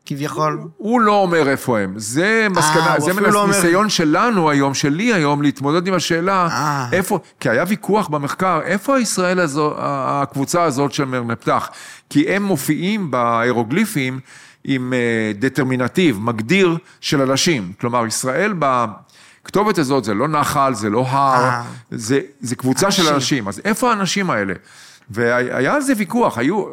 [0.06, 0.60] כביכול.
[0.76, 1.94] הוא לא אומר איפה הם.
[1.96, 5.94] זה מסקנה, הוא זה אפילו מנס, לא אומר- ניסיון שלנו היום, שלי היום, להתמודד עם
[5.94, 6.86] השאלה, אה.
[6.92, 11.70] איפה, כי היה ויכוח במחקר, איפה הישראל הזו, הקבוצה הזאת של מרנפתח?
[12.10, 14.20] כי הם מופיעים בהירוגליפים
[14.64, 17.72] עם אה, דטרמינטיב, מגדיר של אנשים.
[17.80, 21.62] כלומר, ישראל בכתובת הזאת זה לא נחל, זה לא הר, אה.
[21.90, 23.04] זה, זה קבוצה אנשים.
[23.04, 23.48] של אנשים.
[23.48, 24.54] אז איפה האנשים האלה?
[25.10, 26.64] והיה על זה ויכוח, היו,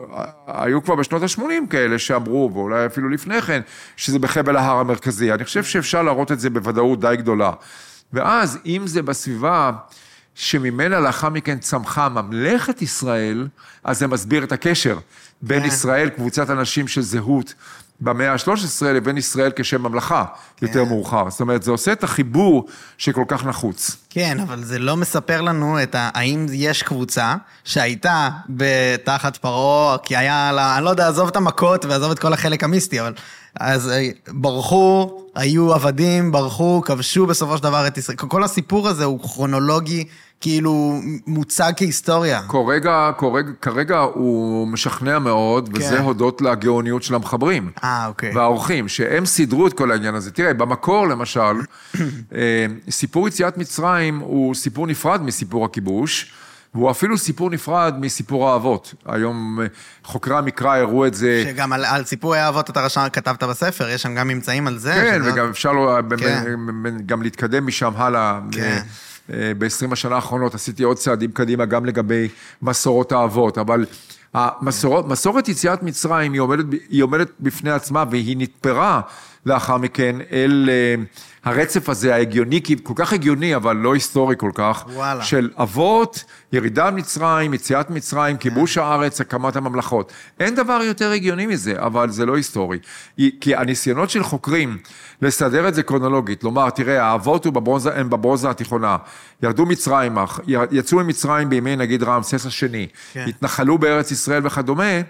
[0.47, 3.61] היו כבר בשנות ה-80 כאלה שאמרו, ואולי אפילו לפני כן,
[3.95, 5.33] שזה בחבל ההר המרכזי.
[5.33, 7.51] אני חושב שאפשר להראות את זה בוודאות די גדולה.
[8.13, 9.71] ואז, אם זה בסביבה
[10.35, 13.47] שממנה לאחר מכן צמחה ממלכת ישראל,
[13.83, 14.97] אז זה מסביר את הקשר
[15.41, 15.67] בין כן.
[15.67, 17.53] ישראל, קבוצת אנשים של זהות,
[18.01, 20.25] במאה ה-13 לבין ישראל כשם ממלכה,
[20.61, 21.29] יותר מאוחר.
[21.29, 22.67] זאת אומרת, זה עושה את החיבור
[22.97, 23.95] שכל כך נחוץ.
[24.09, 26.09] כן, אבל זה לא מספר לנו את ה...
[26.13, 30.77] האם יש קבוצה שהייתה בתחת פרעה, כי היה לה...
[30.77, 33.13] אני לא יודע, עזוב את המכות ועזוב את כל החלק המיסטי, אבל...
[33.59, 38.17] אז אה, ברחו, היו עבדים, ברחו, כבשו בסופו של דבר את ישראל.
[38.17, 40.05] כל הסיפור הזה הוא כרונולוגי,
[40.41, 42.41] כאילו מוצג כהיסטוריה.
[42.49, 46.03] כרגע, כרגע, כרגע הוא משכנע מאוד, וזה כן.
[46.03, 47.71] הודות לגאוניות של המחברים.
[47.83, 48.35] אה, אוקיי.
[48.35, 50.31] והאורחים, שהם סידרו את כל העניין הזה.
[50.31, 51.41] תראה, במקור למשל,
[52.35, 56.31] אה, סיפור יציאת מצרים הוא סיפור נפרד מסיפור הכיבוש,
[56.75, 58.93] והוא אפילו סיפור נפרד מסיפור האבות.
[59.05, 59.65] היום אה,
[60.03, 61.43] חוקרי המקרא הראו את זה.
[61.47, 64.91] שגם על, על סיפורי האבות אתה רשם, כתבת בספר, יש שם גם ממצאים על זה.
[64.93, 66.43] כן, שזה- וגם אפשר לו, כן.
[67.05, 68.39] גם להתקדם משם הלאה.
[68.51, 68.81] כן.
[69.29, 72.27] ב-20 השנה האחרונות עשיתי עוד צעדים קדימה גם לגבי
[72.61, 73.85] מסורות האבות, אבל
[74.33, 79.01] המסורות, מסורת יציאת מצרים היא עומדת, היא עומדת בפני עצמה והיא נתפרה
[79.47, 81.03] לאחר מכן אל אה,
[81.43, 85.23] הרצף הזה ההגיוני, כי כל כך הגיוני, אבל לא היסטורי כל כך, וואלה.
[85.23, 86.23] של אבות,
[86.53, 90.11] ירידה ממצרים, יציאת מצרים, כיבוש הארץ, הקמת הממלכות.
[90.39, 92.79] אין דבר יותר הגיוני מזה, אבל זה לא היסטורי.
[93.41, 94.77] כי הניסיונות של חוקרים
[95.21, 98.97] לסדר את זה קרונולוגית, לומר, תראה, האבות הוא בברונזה, הם בברונזה התיכונה,
[99.43, 100.25] ירדו מצרימה,
[100.71, 103.25] יצאו ממצרים בימי נגיד רעמסס השני, כן.
[103.27, 105.01] התנחלו בארץ ישראל וכדומה,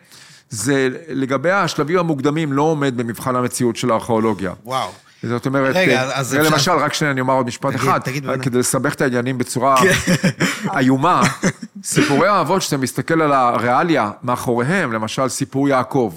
[0.49, 4.53] זה לגבי השלבים המוקדמים לא עומד במבחן המציאות של הארכיאולוגיה.
[4.65, 4.89] וואו.
[5.23, 7.81] זאת אומרת, רגע, אה, אז זה אפשר- למשל, רק שנייה, אני אומר עוד משפט תגיד,
[7.89, 8.45] אחד, תגיד, בוודאי.
[8.45, 9.91] כדי לסבך את העניינים בצורה כן.
[10.77, 11.21] איומה,
[11.83, 16.13] סיפורי האבות, שאתה מסתכל על הריאליה מאחוריהם, למשל סיפור יעקב,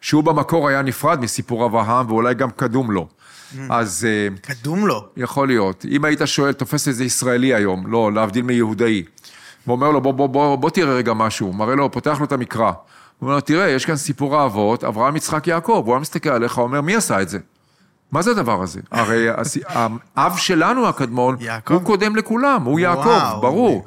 [0.00, 3.08] שהוא במקור היה נפרד מסיפור אברהם ואולי גם קדום לו.
[3.08, 3.56] Mm.
[3.70, 5.04] אז אה, קדום לו.
[5.16, 5.84] יכול להיות.
[5.90, 9.02] אם היית שואל, תופס איזה ישראלי היום, לא, להבדיל מיהודאי,
[9.66, 12.72] ואומר לו, בוא, בוא, בוא, בוא תראה רגע משהו, מראה לו, פותח לו את המקרא.
[13.18, 15.82] הוא אומר תראה, יש כאן סיפור האבות, אברהם, יצחק, יעקב.
[15.86, 17.38] הוא היה מסתכל עליך, אומר, מי עשה את זה?
[18.12, 18.80] מה זה הדבר הזה?
[18.90, 19.26] הרי
[20.16, 21.74] האב שלנו הקדמון, יעקב?
[21.74, 23.40] הוא קודם לכולם, הוא יעקב, וואו.
[23.40, 23.84] ברור.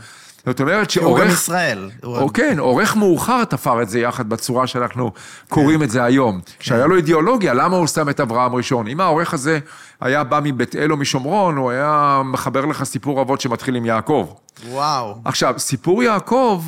[0.47, 1.33] זאת אומרת כי הוא גם שעורך...
[1.33, 1.89] ישראל.
[2.03, 5.11] או כן, עורך מאוחר תפר את זה יחד בצורה שאנחנו
[5.49, 6.39] קוראים את זה היום.
[6.59, 8.87] שהיה לו אידיאולוגיה, למה הוא שם את אברהם ראשון?
[8.87, 9.59] אם העורך הזה
[10.01, 14.27] היה בא מבית אל או משומרון, הוא היה מחבר לך סיפור אבות שמתחיל עם יעקב.
[14.69, 15.15] וואו.
[15.25, 16.63] עכשיו, סיפור יעקב,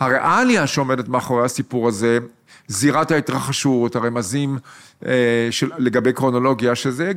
[0.00, 2.18] הריאליה שעומדת מאחורי הסיפור הזה,
[2.68, 4.58] זירת ההתרחשות, הרמזים
[5.06, 5.12] אה,
[5.50, 7.12] של, לגבי קרונולוגיה, שזה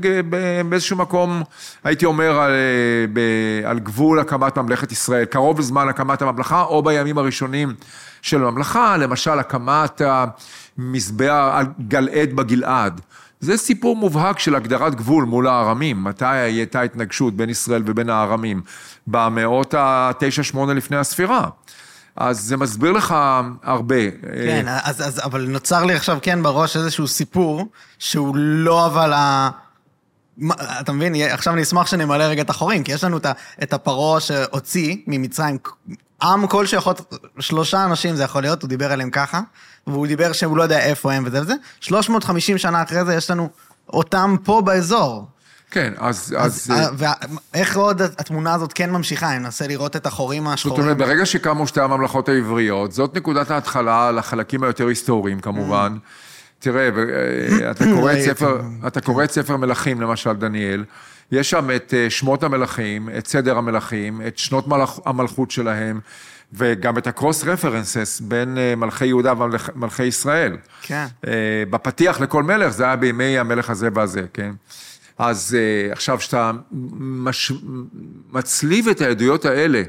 [0.69, 1.43] באיזשהו מקום,
[1.83, 3.19] הייתי אומר, על, אה, ב,
[3.65, 7.73] על גבול הקמת ממלכת ישראל, קרוב לזמן הקמת הממלכה, או בימים הראשונים
[8.21, 13.01] של הממלכה, למשל הקמת המזבח גלעד בגלעד.
[13.39, 18.61] זה סיפור מובהק של הגדרת גבול מול הארמים, מתי הייתה התנגשות בין ישראל ובין הארמים,
[19.07, 21.49] במאות ה-9-8 לפני הספירה.
[22.17, 23.15] אז זה מסביר לך
[23.63, 24.11] הרבה.
[24.21, 27.65] כן, אז, אז, אבל נוצר לי עכשיו כן בראש איזשהו סיפור,
[27.99, 29.49] שהוא לא אבל ה...
[30.37, 31.15] מה, אתה מבין?
[31.15, 33.17] עכשיו אני אשמח שנמלא רגע את החורים, כי יש לנו
[33.63, 35.57] את הפרעה שהוציא ממצרים,
[36.21, 36.93] עם כלשהו יכול,
[37.39, 39.41] שלושה אנשים זה יכול להיות, הוא דיבר עליהם ככה,
[39.87, 43.49] והוא דיבר שהוא לא יודע איפה הם וזה וזה, 350 שנה אחרי זה יש לנו
[43.93, 45.27] אותם פה באזור.
[45.71, 46.35] כן, אז...
[46.37, 47.03] אז, אז אז
[47.53, 49.31] ואיך עוד התמונה הזאת כן ממשיכה?
[49.31, 50.81] אני מנסה לראות את החורים זאת השחורים.
[50.81, 55.97] אומרת, ברגע שקמו שתי הממלכות העבריות, זאת נקודת ההתחלה לחלקים היותר היסטוריים כמובן.
[56.59, 60.83] תראה, ו- אתה קורא את ספר, אתה קורא את ספר מלכים, למשל, דניאל,
[61.31, 65.99] יש שם את אה, שמות המלכים, את סדר המלכים, את שנות מלכ- המלכות שלהם,
[66.53, 69.33] וגם את הקרוס רפרנסס בין אה, מלכי יהודה
[69.75, 70.57] ומלכי ישראל.
[70.81, 71.05] כן.
[71.27, 71.31] אה,
[71.69, 74.51] בפתיח לכל מלך, זה היה בימי המלך הזה והזה, כן?
[75.17, 76.51] אז אה, עכשיו, כשאתה
[76.99, 77.51] מש...
[78.31, 79.83] מצליב את העדויות האלה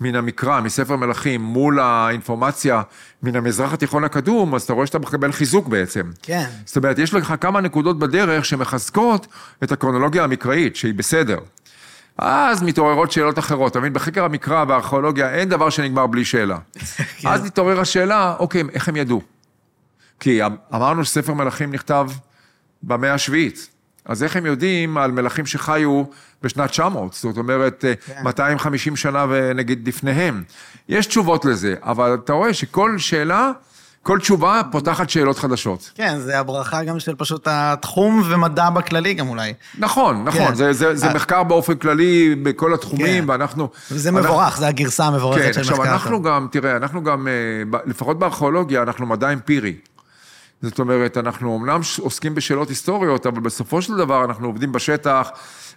[0.00, 2.82] מן המקרא, מספר מלכים, מול האינפורמציה
[3.22, 6.10] מן המזרח התיכון הקדום, אז אתה רואה שאתה מקבל חיזוק בעצם.
[6.22, 6.46] כן.
[6.64, 9.26] זאת אומרת, יש לך כמה נקודות בדרך שמחזקות
[9.62, 11.38] את הקרונולוגיה המקראית, שהיא בסדר.
[12.18, 13.92] אז מתעוררות שאלות אחרות, אתה מבין?
[13.92, 16.58] בחקר המקרא והארכיאולוגיה אין דבר שנגמר בלי שאלה.
[17.18, 17.28] כן.
[17.32, 19.20] אז מתעורר השאלה, אוקיי, איך הם ידעו?
[20.20, 20.40] כי
[20.74, 22.10] אמרנו שספר מלכים נכתב
[22.82, 23.68] במאה השביעית.
[24.08, 26.02] אז איך הם יודעים על מלכים שחיו
[26.42, 27.12] בשנת 900?
[27.12, 28.22] זאת אומרת, כן.
[28.22, 30.42] 250 שנה ונגיד לפניהם.
[30.88, 33.50] יש תשובות לזה, אבל אתה רואה שכל שאלה,
[34.02, 35.90] כל תשובה פותחת שאלות חדשות.
[35.94, 39.52] כן, זה הברכה גם של פשוט התחום ומדע בכללי גם אולי.
[39.78, 40.54] נכון, נכון, כן.
[40.54, 41.14] זה, זה, זה אה.
[41.14, 43.30] מחקר באופן כללי בכל התחומים, כן.
[43.30, 43.68] ואנחנו...
[43.92, 45.92] אנחנו- מבורך, זה הגרסה המבורכת כן, של עכשיו מחקר.
[45.92, 49.74] אנחנו גם, תראה, אנחנו גם, אה, לפחות בארכיאולוגיה, אנחנו מדע אמפירי.
[50.62, 55.30] זאת אומרת, אנחנו אמנם עוסקים בשאלות היסטוריות, אבל בסופו של דבר אנחנו עובדים בשטח,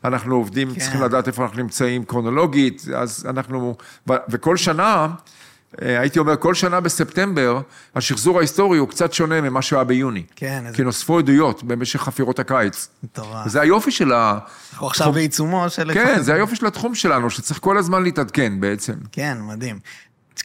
[0.03, 0.79] אנחנו עובדים, כן.
[0.79, 3.75] צריכים לדעת איפה אנחנו נמצאים קרונולוגית, אז אנחנו,
[4.09, 5.07] ו- וכל שנה,
[5.82, 7.61] אה, הייתי אומר, כל שנה בספטמבר,
[7.95, 10.23] השחזור ההיסטורי הוא קצת שונה ממה שהיה ביוני.
[10.36, 12.88] כן, כי נוספו עדויות במשך חפירות הקיץ.
[13.03, 13.47] מטורף.
[13.47, 14.39] זה היופי של ה...
[14.73, 15.93] אנחנו עכשיו בעיצומו של...
[15.93, 18.93] כן, זה היופי של התחום שלנו, שצריך כל הזמן להתעדכן בעצם.
[19.11, 19.79] כן, מדהים.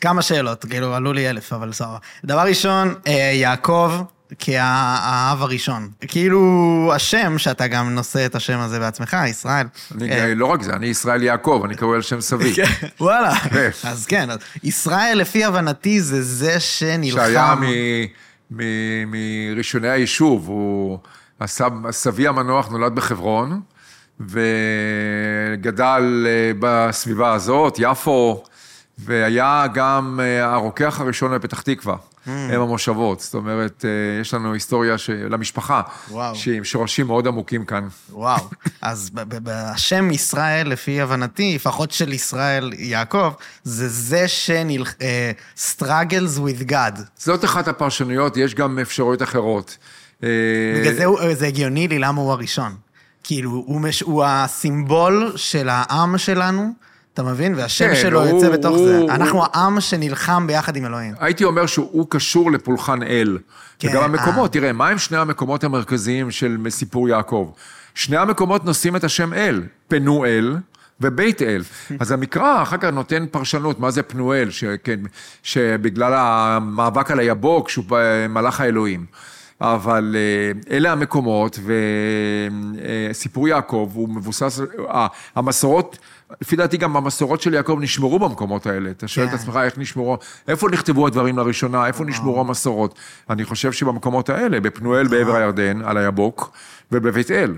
[0.00, 1.98] כמה שאלות, כאילו, עלו לי אלף, אבל סבבה.
[2.24, 3.92] דבר ראשון, אה, יעקב,
[4.38, 5.88] כהאב הראשון.
[6.08, 9.66] כאילו, השם, שאתה גם נושא את השם הזה בעצמך, ישראל.
[9.94, 12.54] אני, אה, לא רק זה, אני ישראל יעקב, אני קורא על שם סבי.
[12.54, 13.32] כן, וואלה.
[13.84, 14.28] אז כן,
[14.64, 17.16] ישראל, לפי הבנתי, זה זה שנלחם.
[17.16, 17.54] שהיה
[18.50, 20.98] מראשוני היישוב, הוא,
[21.90, 23.60] סבי המנוח נולד בחברון,
[24.20, 28.44] וגדל אה, בסביבה הזאת, יפו,
[28.98, 31.96] והיה גם אה, הרוקח הראשון בפתח תקווה.
[32.26, 33.20] הם המושבות.
[33.20, 36.34] זאת אומרת, אה, יש לנו היסטוריה של המשפחה, וואו.
[36.34, 37.88] שעם שורשים מאוד עמוקים כאן.
[38.12, 38.48] וואו.
[38.82, 43.32] אז בשם ישראל, לפי הבנתי, לפחות של ישראל יעקב,
[43.64, 44.94] זה זה שנלח...
[45.02, 47.00] אה, struggles with God.
[47.18, 49.76] זאת אחת הפרשנויות, יש גם אפשרויות אחרות.
[50.22, 50.28] אה,
[50.80, 52.74] בגלל זה הוא- זה הגיוני לי למה הוא הראשון.
[53.24, 54.00] כאילו, הוא, מש...
[54.00, 56.72] הוא הסימבול של העם שלנו,
[57.16, 57.54] אתה מבין?
[57.54, 58.98] והשם כן, שלו הוא- יוצא בתוך הוא- זה.
[58.98, 61.14] הוא- אנחנו העם שנלחם ביחד עם אלוהים.
[61.20, 63.38] הייתי אומר שהוא קשור לפולחן אל.
[63.78, 64.60] כן, וגם המקומות, אה.
[64.60, 67.50] תראה, מה הם שני המקומות המרכזיים של סיפור יעקב?
[67.94, 70.56] שני המקומות נושאים את השם אל, פנואל
[71.00, 71.62] ובית אל.
[72.00, 75.00] אז המקרא אחר כך נותן פרשנות, מה זה פנואל, שכן,
[75.42, 77.84] שבגלל המאבק על היבוק, שהוא
[78.28, 79.06] מלאך האלוהים.
[79.60, 81.58] אבל אה, אלה המקומות,
[83.10, 85.06] וסיפור יעקב הוא מבוסס, אה,
[85.36, 85.98] המסורות,
[86.40, 88.90] לפי דעתי גם המסורות של יעקב נשמרו במקומות האלה.
[88.90, 89.36] אתה שואל את כן.
[89.36, 90.18] עצמך איך נשמרו,
[90.48, 92.98] איפה נכתבו הדברים לראשונה, איפה נשמרו המסורות.
[93.30, 96.50] אני חושב שבמקומות האלה, בפנואל בעבר הירדן, על היבוק,
[96.92, 97.54] ובבית אל.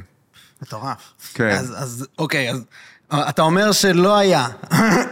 [0.62, 1.12] מטורף.
[1.34, 1.48] כן.
[1.48, 2.64] אז, אז אוקיי, אז
[3.12, 4.46] אה, אתה אומר שלא היה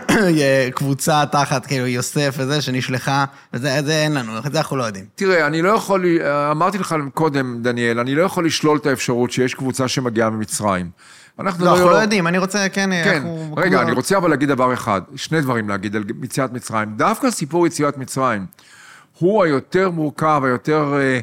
[0.74, 5.04] קבוצה תחת כאילו יוסף וזה שנשלחה, וזה זה אין לנו, את זה אנחנו לא יודעים.
[5.14, 6.04] תראה, אני לא יכול,
[6.50, 10.90] אמרתי לך קודם, דניאל, אני לא יכול לשלול את האפשרות שיש קבוצה שמגיעה ממצרים.
[11.40, 13.54] אנחנו לא, אנחנו לא יודעים, אני רוצה, כן, כן, אנחנו...
[13.56, 16.96] רגע, אני רוצה אבל להגיד דבר אחד, שני דברים להגיד על יציאת מצרים.
[16.96, 18.46] דווקא סיפור יציאת מצרים
[19.18, 21.20] הוא היותר מורכב, היותר אה,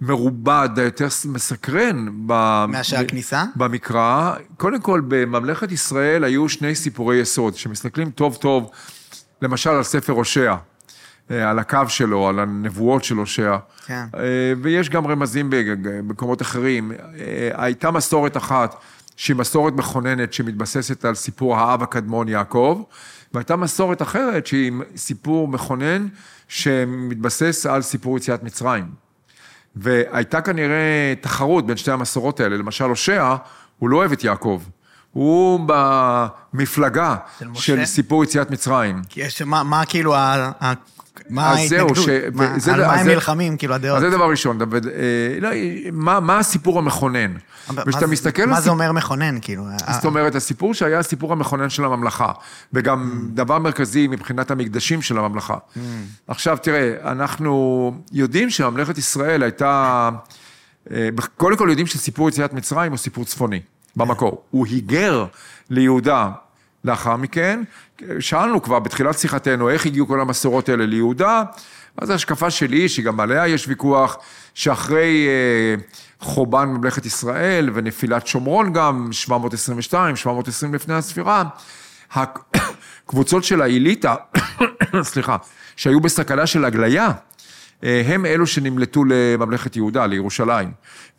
[0.00, 2.08] מרובד, היותר מסקרן.
[2.26, 3.44] ב- מאשר הכניסה?
[3.56, 4.34] במקרא.
[4.56, 8.70] קודם כל, בממלכת ישראל היו שני סיפורי יסוד, שמסתכלים טוב טוב,
[9.42, 10.54] למשל על ספר הושע,
[11.30, 13.56] אה, על הקו שלו, על הנבואות של הושע.
[13.86, 14.04] כן.
[14.14, 14.20] אה,
[14.62, 16.92] ויש גם רמזים במקומות אחרים.
[17.54, 18.74] הייתה מסורת אחת,
[19.16, 22.82] שהיא מסורת מכוננת, שמתבססת על סיפור האב הקדמון יעקב,
[23.34, 26.06] והייתה מסורת אחרת, שהיא סיפור מכונן,
[26.48, 28.84] שמתבסס על סיפור יציאת מצרים.
[29.76, 32.56] והייתה כנראה תחרות בין שתי המסורות האלה.
[32.56, 33.36] למשל, הושע,
[33.78, 34.62] הוא לא אוהב את יעקב.
[35.12, 37.54] הוא במפלגה של?
[37.54, 39.02] של סיפור יציאת מצרים.
[39.08, 40.14] כי יש, מה, מה כאילו,
[41.28, 41.96] מה ההתנגדות?
[41.96, 43.96] ש- מה, וזה- על מה הם זה- נלחמים, כאילו, הדעות?
[43.96, 44.86] אז זה דבר ראשון, דוד.
[44.86, 44.92] אה,
[45.40, 45.48] לא,
[45.92, 47.34] מה, מה הסיפור המכונן?
[47.74, 48.70] וכשאתה מסתכל מה זה.
[48.70, 49.64] אומר מכונן, כאילו?
[49.92, 52.32] זאת אומרת, הסיפור שהיה הסיפור המכונן של הממלכה,
[52.72, 55.56] וגם דבר מרכזי מבחינת המקדשים של הממלכה.
[56.28, 60.10] עכשיו, תראה, אנחנו יודעים שממלכת ישראל הייתה...
[60.90, 63.60] אה, קודם כל יודעים שסיפור יציאת מצרים הוא סיפור צפוני,
[63.96, 64.42] במקור.
[64.50, 65.26] הוא היגר
[65.70, 66.28] ליהודה
[66.86, 67.62] לאחר מכן.
[68.20, 71.42] שאלנו כבר בתחילת שיחתנו איך הגיעו כל המסורות האלה ליהודה,
[71.96, 74.16] אז ההשקפה שלי, שגם עליה יש ויכוח,
[74.54, 75.82] שאחרי אה,
[76.20, 81.44] חורבן ממלכת ישראל ונפילת שומרון גם, 722, 720 לפני הספירה,
[82.14, 84.14] הקבוצות של האליטה,
[85.02, 85.36] סליחה,
[85.76, 87.10] שהיו בסכנה של הגליה,
[87.82, 90.70] הם אלו שנמלטו לממלכת יהודה, לירושלים.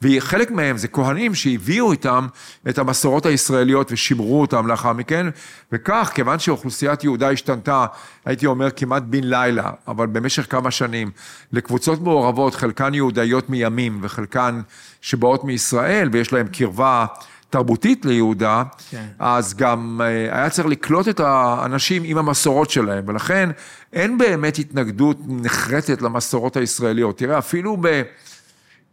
[0.01, 2.27] וחלק מהם זה כהנים שהביאו איתם
[2.69, 5.27] את המסורות הישראליות ושימרו אותם לאחר מכן,
[5.71, 7.85] וכך, כיוון שאוכלוסיית יהודה השתנתה,
[8.25, 11.11] הייתי אומר כמעט בן לילה, אבל במשך כמה שנים,
[11.51, 14.61] לקבוצות מעורבות, חלקן יהודאיות מימים וחלקן
[15.01, 17.05] שבאות מישראל ויש להן קרבה
[17.49, 19.05] תרבותית ליהודה, כן.
[19.19, 23.49] אז גם אה, היה צריך לקלוט את האנשים עם המסורות שלהם, ולכן
[23.93, 27.17] אין באמת התנגדות נחרצת למסורות הישראליות.
[27.17, 27.77] תראה, אפילו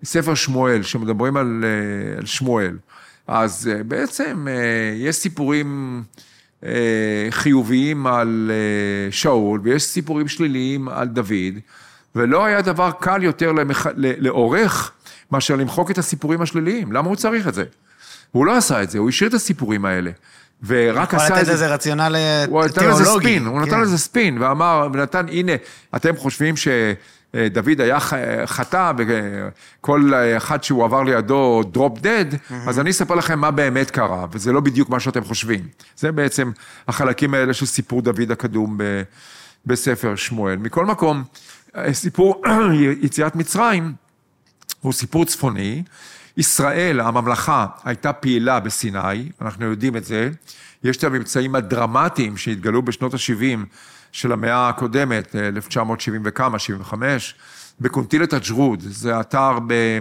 [0.02, 2.78] בספר שמואל, שמדברים על, אה, על שמואל,
[3.26, 4.46] אז אה, בעצם
[4.94, 6.02] יש סיפורים
[7.30, 8.50] חיוביים על
[9.10, 11.54] שאול, ויש סיפורים שליליים על דוד,
[12.14, 13.86] ולא היה דבר קל יותר למח...
[13.96, 14.92] לעורך
[15.30, 16.92] מאשר למחוק את הסיפורים השליליים.
[16.92, 17.64] למה הוא צריך את זה?
[18.34, 20.10] הוא לא עשה את זה, הוא השאיר את הסיפורים האלה.
[20.66, 21.66] ורק עשה את זה...
[21.74, 23.00] רציונל אה, הוא נתן תיאולוגי.
[23.02, 23.80] לזה ספין, הוא נתן כן.
[23.80, 25.52] לזה ספין, ואמר, ונתן, הנה,
[25.96, 28.12] אתם חושבים שדוד היה ח-
[28.46, 32.24] חטא, וכל אחד שהוא עבר לידו דרופ דד,
[32.66, 35.60] אז אני אספר לכם מה באמת קרה, וזה לא בדיוק מה שאתם חושבים.
[35.96, 36.50] זה בעצם
[36.88, 39.02] החלקים האלה של סיפור דוד הקדום ב-
[39.66, 40.56] בספר שמואל.
[40.56, 41.24] מכל מקום,
[41.92, 42.42] סיפור
[43.02, 43.92] יציאת מצרים
[44.80, 45.82] הוא סיפור צפוני.
[46.36, 50.30] ישראל, הממלכה, הייתה פעילה בסיני, אנחנו יודעים את זה.
[50.84, 53.58] יש את הממצאים הדרמטיים שהתגלו בשנות ה-70
[54.12, 57.34] של המאה הקודמת, 1970 וכמה, 75,
[57.80, 59.98] בכונתילת עג'רוד, זה אתר ב...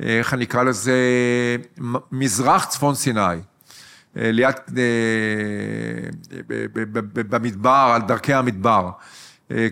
[0.00, 0.96] איך אני אקרא לזה?
[2.12, 3.20] מזרח צפון סיני.
[3.20, 4.82] אה, ליד, אה,
[7.14, 8.90] במדבר, על דרכי המדבר.
[9.50, 9.68] אה,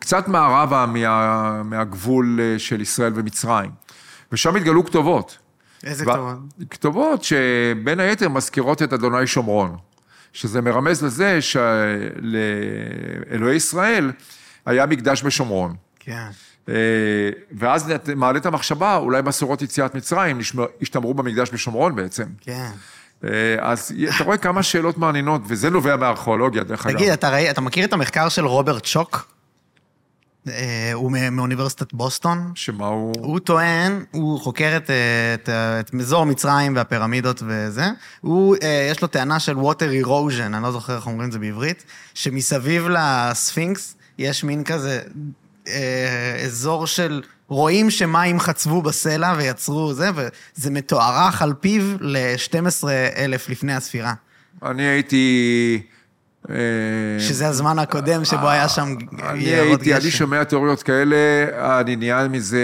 [0.00, 3.70] קצת מערבה מה, מהגבול אה, של ישראל ומצרים.
[4.32, 5.38] ושם התגלו כתובות.
[5.84, 6.36] איזה ו- כתובות?
[6.70, 9.76] כתובות שבין היתר מזכירות את אדוני שומרון,
[10.32, 12.26] שזה מרמז לזה שלאלוהי
[13.56, 14.12] ישראל
[14.66, 15.74] היה מקדש בשומרון.
[15.98, 16.28] כן.
[16.68, 16.74] אה,
[17.52, 20.38] ואז מעלה את המחשבה, אולי מסורות יציאת מצרים
[20.82, 22.24] השתמרו במקדש בשומרון בעצם.
[22.40, 22.70] כן.
[23.24, 26.96] אה, אז אתה רואה כמה שאלות מעניינות, וזה נובע מהארכיאולוגיה, דרך אגב.
[26.96, 29.35] תגיד, אתה, ראי, אתה מכיר את המחקר של רוברט שוק?
[30.48, 32.52] אה, הוא מאוניברסיטת בוסטון.
[32.54, 33.14] שמה הוא...
[33.18, 37.84] הוא טוען, הוא חוקר את, אה, את, אה, את אזור מצרים והפירמידות וזה,
[38.20, 38.56] הוא,
[38.90, 41.84] יש לו טענה של water erosion, אני לא זוכר איך אומרים את זה בעברית,
[42.14, 45.00] שמסביב לספינקס יש מין כזה
[45.68, 53.48] אה, אזור של, רואים שמים חצבו בסלע ויצרו זה, וזה מתוארך על פיו ל-12 אלף
[53.48, 54.14] לפני הספירה.
[54.62, 55.82] אני הייתי...
[56.50, 56.56] אה,
[57.20, 60.10] שזה הזמן הקודם שבו היה שם אני יערות הייתי, אני גשם.
[60.10, 61.16] שומע תיאוריות כאלה,
[61.80, 62.60] אני נהיה מזה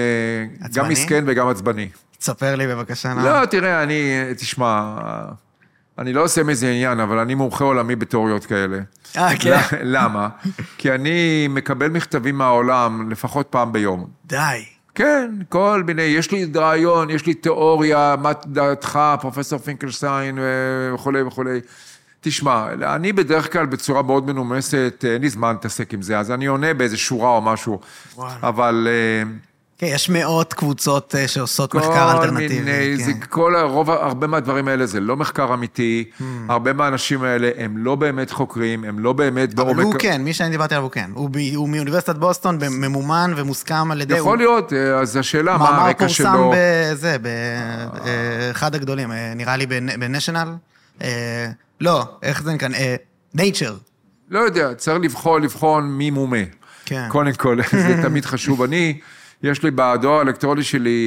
[0.74, 0.89] גם?
[0.89, 1.89] מסכן וגם עצבני.
[2.18, 3.14] תספר לי בבקשה.
[3.14, 4.95] לא, תראה, אני, תשמע,
[5.99, 8.78] אני לא עושה מזה עניין, אבל אני מומחה עולמי בתיאוריות כאלה.
[9.16, 9.61] אה, כן?
[9.83, 10.28] למה?
[10.78, 14.07] כי אני מקבל מכתבים מהעולם לפחות פעם ביום.
[14.26, 14.64] די.
[14.95, 20.39] כן, כל מיני, יש לי רעיון, יש לי תיאוריה, מה דעתך, פרופסור פינקלשטיין
[20.95, 21.61] וכולי וכולי.
[22.25, 26.47] תשמע, אני בדרך כלל בצורה מאוד מנומסת, אין לי זמן להתעסק עם זה, אז אני
[26.47, 27.81] עונה באיזה שורה או משהו.
[28.16, 28.35] וואלה.
[28.43, 29.31] אבל אה,
[29.79, 32.59] כן, יש מאות קבוצות אה, שעושות מחקר אלטרנטיבי.
[32.59, 33.05] כל מיני, כן.
[33.05, 36.23] זה כל הרוב, הרבה מהדברים האלה זה לא מחקר אמיתי, Hmm.
[36.49, 39.85] הרבה מהאנשים האלה הם לא באמת חוקרים, הם לא באמת אבל בעומק...
[39.85, 41.11] הוא כן, מי שאני דיברתי עליו הוא כן.
[41.14, 44.14] הוא, ב, הוא מאוניברסיטת בוסטון, ממומן ומוסכם על ידי...
[44.14, 46.53] יכול הוא, להיות, אה, אז השאלה, מה מאמר הרקע פורסם שלו.
[46.57, 49.66] בזה, באחד הגדולים, אה, נראה לי
[49.99, 50.55] בנשיונל.
[51.80, 52.68] לא, איך זה נקרא?
[53.35, 53.77] Nature.
[54.30, 56.37] לא יודע, צריך לבחון, לבחון מי ומה.
[56.84, 57.07] כן.
[57.09, 58.62] קודם כל, זה תמיד חשוב.
[58.62, 59.01] אני,
[59.43, 60.99] יש לי בדואר האלקטרוני שלי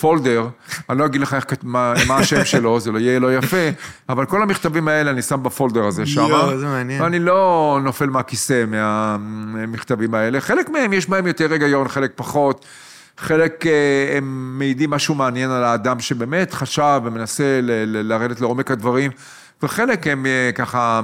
[0.00, 0.48] folder,
[0.90, 3.68] אני לא אגיד לך איך, מה, מה השם שלו, זה לא יהיה לא יפה,
[4.08, 6.20] אבל כל המכתבים האלה אני שם ב folder הזה שם.
[6.20, 7.02] יואו, זה מעניין.
[7.02, 10.40] ואני לא נופל מהכיסא מהמכתבים האלה.
[10.40, 12.64] חלק מהם יש בהם יותר היגיון, חלק פחות.
[13.18, 13.72] חלק אה,
[14.16, 19.10] הם מעידים משהו מעניין על האדם שבאמת חשב ומנסה ל- ל- לרדת לעומק הדברים,
[19.62, 21.00] וחלק הם אה, ככה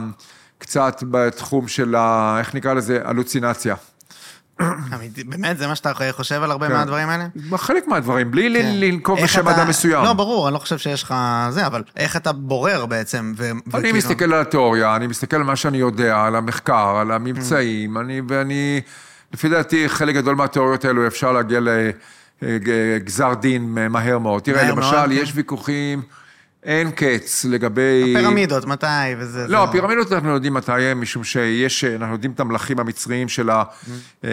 [0.58, 3.74] קצת בתחום של, ה, איך נקרא לזה, הלוצינציה.
[5.26, 6.72] באמת, זה מה שאתה חושב על הרבה כן.
[6.72, 7.24] מהדברים האלה?
[7.56, 8.70] חלק מהדברים, בלי כן.
[8.80, 10.04] לנקוב בשם אתה- אדם מסוים.
[10.04, 11.14] לא, ברור, אני לא חושב שיש לך
[11.50, 13.32] זה, אבל איך אתה בורר בעצם?
[13.36, 17.10] ו- אני וכאילו- מסתכל על התיאוריה, אני מסתכל על מה שאני יודע, על המחקר, על
[17.10, 18.80] הממצאים, אני, ואני,
[19.32, 21.60] לפי דעתי, חלק גדול מהתיאוריות האלו אפשר להגיע
[22.42, 24.42] לגזר דין מהר מאוד.
[24.42, 25.12] תראה, מהר מאוד, למשל, כן.
[25.12, 26.02] יש ויכוחים
[26.62, 28.14] אין קץ לגבי...
[28.16, 28.86] פירמידות, מתי
[29.18, 29.42] וזה...
[29.48, 33.50] לא, זה הפירמידות אנחנו יודעים מתי הם, משום שיש, אנחנו יודעים את המלכים המצריים של
[33.50, 33.62] ה...
[34.24, 34.30] אה,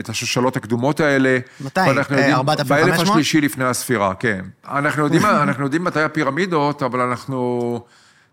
[0.00, 1.38] את השושלות הקדומות האלה.
[1.60, 1.80] מתי?
[1.80, 2.86] ואנחנו אה, יודעים- 4,500?
[2.86, 4.44] באלף השלישי לפני הספירה, כן.
[4.68, 7.80] אנחנו יודעים, אנחנו יודעים מתי הפירמידות, אבל אנחנו,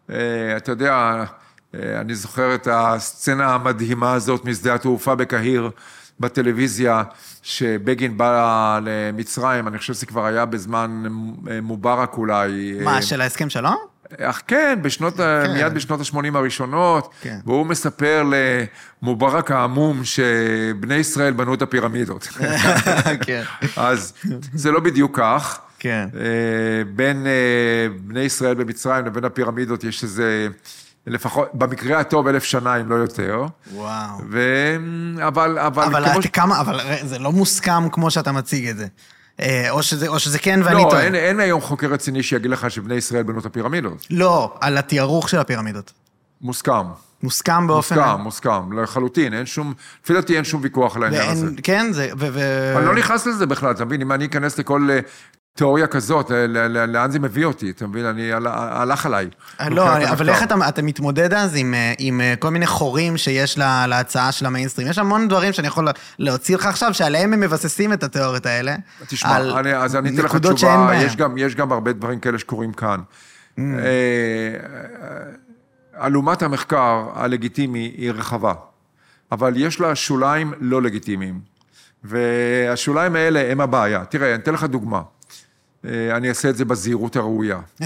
[0.10, 0.16] אה,
[0.58, 1.26] אתה יודע, אה,
[2.02, 5.70] אני זוכר את הסצנה המדהימה הזאת משדה התעופה בקהיר.
[6.20, 7.04] בטלוויזיה,
[7.44, 11.04] שבגין בא למצרים, אני חושב שזה כבר היה בזמן
[11.52, 12.78] אה, מובארק אולי.
[12.84, 13.78] מה, אה, של ההסכם שלום?
[14.20, 15.54] אך כן, בשנות, כן.
[15.54, 17.38] מיד בשנות ה-80 הראשונות, כן.
[17.46, 18.24] והוא מספר
[19.02, 22.28] למובארק העמום שבני ישראל בנו את הפירמידות.
[23.26, 23.44] כן.
[23.78, 24.14] אז
[24.54, 25.60] זה לא בדיוק כך.
[25.80, 26.08] כן.
[26.16, 30.48] אה, בין אה, בני ישראל במצרים לבין הפירמידות יש איזה,
[31.08, 33.46] לפחות, במקרה הטוב אלף שנה, אם לא יותר.
[33.74, 34.18] וואו.
[34.30, 34.42] ו...
[35.28, 38.88] אבל, אבל, אבל כמו כמה, אבל זה לא מוסכם כמו שאתה מציג את זה.
[39.40, 41.04] אה, או שזה, או שזה כן ואני לא, טועה.
[41.04, 44.08] אין, אין היום חוקר רציני שיגיד לך שבני ישראל בנו את הפירמידות.
[44.10, 45.94] לא, על התיארוך של הפירמידות.
[46.42, 46.72] מוסכם.
[47.24, 47.96] מוסכם באופן...
[47.96, 51.46] מוסכם, מוסכם, לחלוטין, אין שום, לפי דעתי אין שום ויכוח על העניין הזה.
[51.46, 52.10] ואין, כן, זה...
[52.20, 52.74] ו, ו...
[52.78, 54.02] אני לא נכנס לזה בכלל, אתה מבין?
[54.02, 55.00] אם אני אכנס לכל אה,
[55.58, 56.32] תיאוריה כזאת,
[56.88, 58.06] לאן זה מביא אותי, אתה מבין?
[58.06, 59.30] אני, הלך עליי.
[59.60, 60.30] לא, מבחינת אני- אבל.
[60.30, 64.32] איך אתה, אתה מתמודד אז עם, אה, עם אה, כל מיני חורים שיש לה, להצעה
[64.32, 64.88] של המיינסטרים?
[64.88, 65.88] יש המון דברים שאני יכול
[66.20, 68.76] להוציא לך עכשיו, שעליהם הם מבססים את התיאוריות האלה.
[69.08, 70.92] תשמע, על אני, אז אני אתן לך תשובה.
[70.96, 73.00] יש גם, יש גם הרבה דברים כאלה שקורים כאן.
[73.00, 73.62] Mm.
[73.62, 73.66] אה,
[76.06, 78.54] אלומת המחקר הלגיטימי היא רחבה,
[79.32, 81.40] אבל יש לה שוליים לא לגיטימיים,
[82.04, 84.06] והשוליים האלה הם הבעיה.
[84.06, 85.02] תראה, אני אתן לך דוגמה.
[85.88, 87.60] אה, אני אעשה את זה בזהירות הראויה.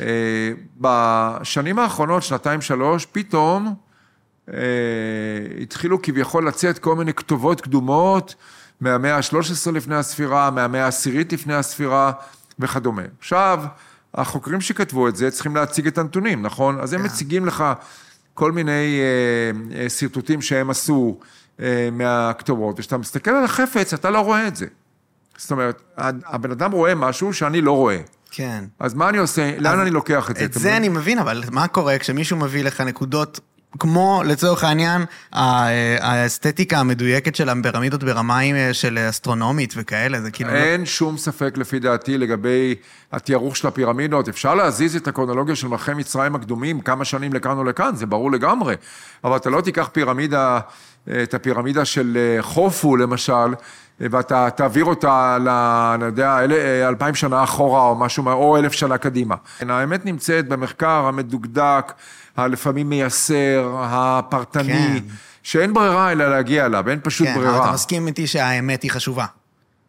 [0.00, 3.74] אה, בשנים האחרונות, שנתיים, שלוש, פתאום
[4.52, 4.54] אה,
[5.62, 8.34] התחילו כביכול לצאת כל מיני כתובות קדומות
[8.80, 12.12] מהמאה ה-13 לפני הספירה, מהמאה העשירית לפני הספירה
[12.58, 13.02] וכדומה.
[13.18, 13.64] עכשיו,
[14.14, 16.80] החוקרים שכתבו את זה צריכים להציג את הנתונים, נכון?
[16.80, 17.64] אז הם מציגים לך
[18.34, 19.00] כל מיני
[19.88, 21.18] שרטוטים שהם עשו
[21.92, 24.66] מהכתובות, וכשאתה מסתכל על החפץ, אתה לא רואה את זה.
[25.38, 25.82] זאת אומרת,
[26.26, 27.98] הבן אדם רואה משהו שאני לא רואה.
[28.30, 28.64] כן.
[28.80, 29.58] אז מה אני עושה?
[29.58, 30.44] לאן אני לוקח את זה?
[30.44, 30.74] את זה מבין?
[30.76, 33.40] אני מבין, אבל מה קורה כשמישהו מביא לך נקודות,
[33.78, 35.68] כמו לצורך העניין, ה-
[36.00, 40.50] האסתטיקה המדויקת של הפירמידות ברמה אה, של אסטרונומית וכאלה, זה כאילו...
[40.50, 42.74] לא- אין שום ספק לפי דעתי לגבי
[43.12, 44.28] התיארוך של הפירמידות.
[44.28, 48.32] אפשר להזיז את הקרונולוגיה של מלכי מצרים הקדומים כמה שנים לכאן או לכאן, זה ברור
[48.32, 48.74] לגמרי.
[49.24, 50.60] אבל אתה לא תיקח פירמידה,
[51.22, 53.54] את הפירמידה של אה, חופו למשל,
[54.00, 55.48] ואתה תעביר אותה, ל,
[55.94, 56.52] אני יודע, אל-
[56.88, 59.34] אלפיים שנה אחורה או משהו, או אלף שנה קדימה.
[59.68, 61.92] האמת נמצאת במחקר המדוקדק,
[62.36, 65.14] הלפעמים מייסר, הפרטני, כן.
[65.42, 67.64] שאין ברירה אלא להגיע אליו, אין פשוט כן, ברירה.
[67.64, 69.24] אתה מסכים איתי שהאמת היא חשובה.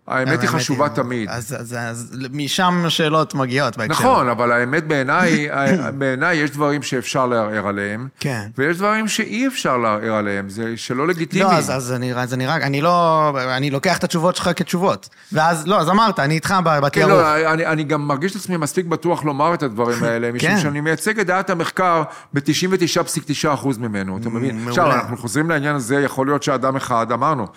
[0.09, 1.29] האמת היא חשובה תמיד.
[1.29, 3.93] אז, אז, אז משם השאלות מגיעות בהקשר.
[3.93, 5.49] נכון, אבל האמת בעיניי,
[5.97, 8.47] בעיניי יש דברים שאפשר לערער עליהם, כן.
[8.57, 11.43] ויש דברים שאי אפשר לערער עליהם, זה שלא לגיטימי.
[11.43, 15.09] לא, אז, אז אני, אז אני רק, אני לא, אני לוקח את התשובות שלך כתשובות.
[15.31, 17.13] ואז, לא, אז אמרת, אני איתך ב- כן, בתיארוך.
[17.13, 20.59] לא, אני, אני גם מרגיש את עצמי מספיק בטוח לומר את הדברים האלה, משום כן.
[20.59, 22.03] שאני מייצג את דעת המחקר
[22.33, 24.55] ב-99.9% ממנו, אתה מבין?
[24.55, 24.69] מעולה.
[24.69, 27.47] עכשיו, אנחנו חוזרים לעניין הזה, יכול להיות שאדם אחד, אמרנו,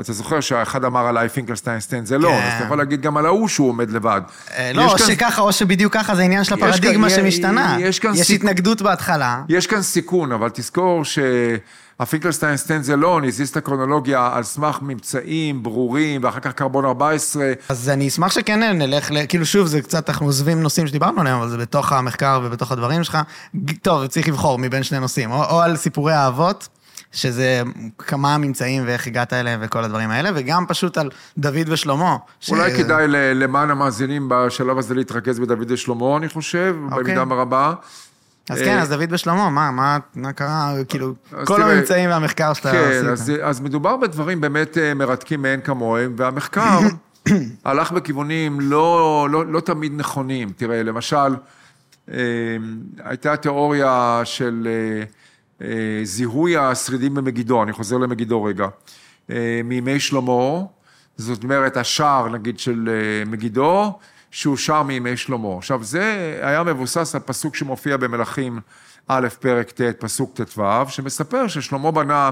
[0.00, 2.34] אתה זוכר שאחד אמר עליי פינקלשטיין סטיין זה לא, כן.
[2.46, 4.20] אז אתה יכול להגיד גם על ההוא שהוא עומד לבד.
[4.56, 7.76] אה, לא, יש או שככה, או שבדיוק ככה, זה עניין של יש הפרדיגמה יש- שמשתנה.
[7.80, 9.42] יש כאן יש סיכ- התנגדות בהתחלה.
[9.48, 16.40] יש כאן סיכון, אבל תזכור שהפינקלשטיין סטנזלון הזיז את הקרונולוגיה על סמך ממצאים ברורים, ואחר
[16.40, 17.52] כך קרבון 14.
[17.68, 21.38] אז אני אשמח שכן נלך, ל- כאילו שוב, זה קצת, אנחנו עוזבים נושאים שדיברנו עליהם,
[21.38, 23.18] אבל זה בתוך המחקר ובתוך הדברים שלך.
[23.82, 26.68] טוב, צריך לבחור מבין שני נושאים, או, או על סיפורי האבות,
[27.16, 27.62] שזה
[27.98, 32.16] כמה הממצאים ואיך הגעת אליהם וכל הדברים האלה, וגם פשוט על דוד ושלמה.
[32.40, 37.14] ש- אולי כדאי למען המאזינים בשלב הזה להתרכז בדוד ושלמה, אני חושב, אוקיי.
[37.14, 37.74] במידה רבה.
[38.50, 41.14] אז אה, כן, אז דוד ושלמה, מה, מה, מה קרה, כאילו,
[41.44, 43.08] כל תראה, הממצאים והמחקר שאתה כן, עשית.
[43.08, 46.78] אז, אז מדובר בדברים באמת אה, מרתקים מאין כמוהם, והמחקר
[47.64, 50.52] הלך בכיוונים לא, לא, לא תמיד נכונים.
[50.56, 51.36] תראה, למשל,
[52.12, 52.16] אה,
[53.04, 55.04] הייתה תיאוריה של אה, אה,
[56.04, 58.66] זיהוי השרידים במגידו, אני חוזר למגידו רגע,
[59.30, 60.62] אה, מימי שלמה,
[61.16, 63.98] זאת אומרת, השער, נגיד, של אה, מגידו,
[64.30, 65.56] שהוא שער מימי שלמה.
[65.58, 68.60] עכשיו, זה היה מבוסס על פסוק שמופיע במלכים
[69.08, 72.30] א', פרק ט', פסוק ט"ו, שמספר ששלמה בנה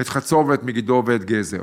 [0.00, 1.62] את חצור ואת מגידו ואת גזר.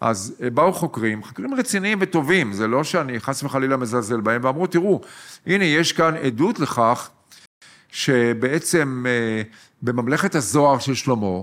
[0.00, 4.66] אז אה, באו חוקרים, חוקרים רציניים וטובים, זה לא שאני חס וחלילה מזלזל בהם, ואמרו,
[4.66, 5.00] תראו,
[5.46, 7.10] הנה, יש כאן עדות לכך
[7.88, 9.42] שבעצם אה,
[9.82, 11.40] בממלכת הזוהר של שלמה,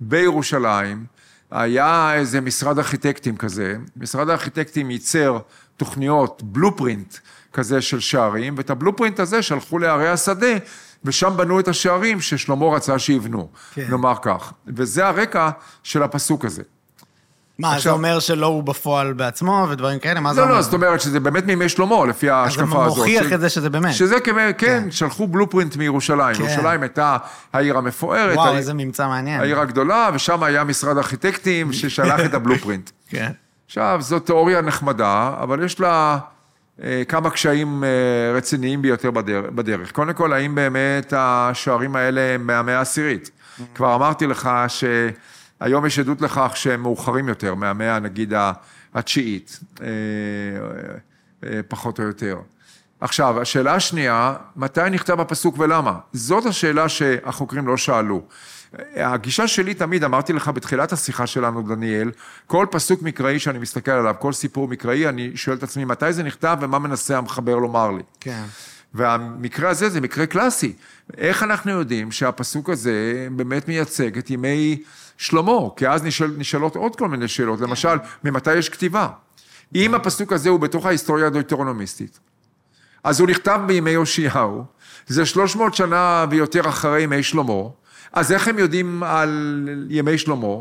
[0.00, 1.06] בירושלים,
[1.50, 5.38] היה איזה משרד ארכיטקטים כזה, משרד הארכיטקטים ייצר
[5.76, 7.14] תוכניות, בלופרינט
[7.52, 10.56] כזה של שערים, ואת הבלופרינט הזה שלחו לערי השדה,
[11.04, 13.86] ושם בנו את השערים ששלמה רצה שיבנו, כן.
[13.90, 14.52] נאמר כך.
[14.66, 15.50] וזה הרקע
[15.82, 16.62] של הפסוק הזה.
[17.58, 20.20] מה, זה עכשיו- אומר שלא הוא בפועל בעצמו ודברים כאלה?
[20.20, 20.56] מה זה לא, אומר?
[20.56, 22.98] לא, זאת אומרת שזה באמת מימי שלמה, לפי אז ההשקפה זה הזאת.
[22.98, 23.94] מוכיח ש- את זה שזה באמת.
[23.94, 26.34] שזה כמ- כן, שלחו בלופרינט מירושלים.
[26.36, 26.42] כן.
[26.42, 27.16] ירושלים הייתה
[27.52, 29.40] העיר המפוארת, וואו, העיר- איזה ממצא מעניין.
[29.40, 32.90] העיר הגדולה, ושם היה משרד ארכיטקטים ששלח את הבלופרינט.
[33.08, 33.30] כן.
[33.66, 36.18] עכשיו, זו תיאוריה נחמדה, אבל יש לה
[36.84, 37.88] אה, כמה קשיים אה,
[38.36, 39.92] רציניים ביותר בדרך, בדרך.
[39.92, 43.30] קודם כל, האם באמת השערים האלה הם מהמאה העשירית?
[43.74, 44.50] כבר אמרתי לך
[45.60, 48.32] שהיום יש עדות לכך שהם מאוחרים יותר, מהמאה, נגיד,
[48.94, 49.86] התשיעית, אה,
[51.44, 52.38] אה, פחות או יותר.
[53.00, 55.98] עכשיו, השאלה השנייה, מתי נכתב הפסוק ולמה?
[56.12, 58.22] זאת השאלה שהחוקרים לא שאלו.
[58.96, 62.10] הגישה שלי תמיד, אמרתי לך בתחילת השיחה שלנו, דניאל,
[62.46, 66.22] כל פסוק מקראי שאני מסתכל עליו, כל סיפור מקראי, אני שואל את עצמי, מתי זה
[66.22, 68.02] נכתב ומה מנסה המחבר לומר לי?
[68.20, 68.44] כן.
[68.94, 70.72] והמקרה הזה זה מקרה קלאסי.
[71.16, 74.82] איך אנחנו יודעים שהפסוק הזה באמת מייצג את ימי
[75.18, 75.58] שלמה?
[75.76, 79.08] כי אז נשאל, נשאלות עוד כל מיני שאלות, למשל, ממתי יש כתיבה?
[79.74, 82.20] אם הפסוק הזה הוא בתוך ההיסטוריה הדויטרונומיסטית,
[83.04, 84.64] אז הוא נכתב בימי יאשיהו,
[85.06, 87.62] זה 300 שנה ויותר אחרי ימי שלמה,
[88.12, 90.56] אז איך הם יודעים על ימי שלמה?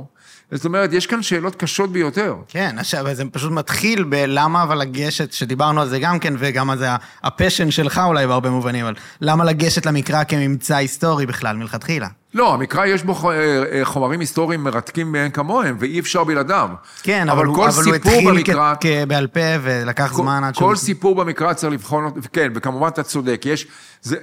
[0.52, 2.36] זאת אומרת, יש כאן שאלות קשות ביותר.
[2.48, 6.78] כן, עכשיו, זה פשוט מתחיל בלמה אבל לגשת, שדיברנו על זה גם כן, וגם על
[6.78, 6.88] זה
[7.24, 12.08] הפשן שלך אולי בהרבה מובנים, אבל למה לגשת למקרא כממצא היסטורי בכלל, מלכתחילה?
[12.34, 13.36] לא, המקרא יש בו אה,
[13.72, 16.70] אה, חומרים היסטוריים מרתקים מאין כמוהם, ואי אפשר בלעדיו.
[17.04, 20.56] כן, אבל, הוא, כל אבל הוא התחיל במקרא, כ- כבעל פה ולקח כל, זמן עד
[20.56, 23.68] כל סיפור במקרא צריך לבחון אותו, כן, וכמובן אתה צודק, יש,
[24.02, 24.16] זה,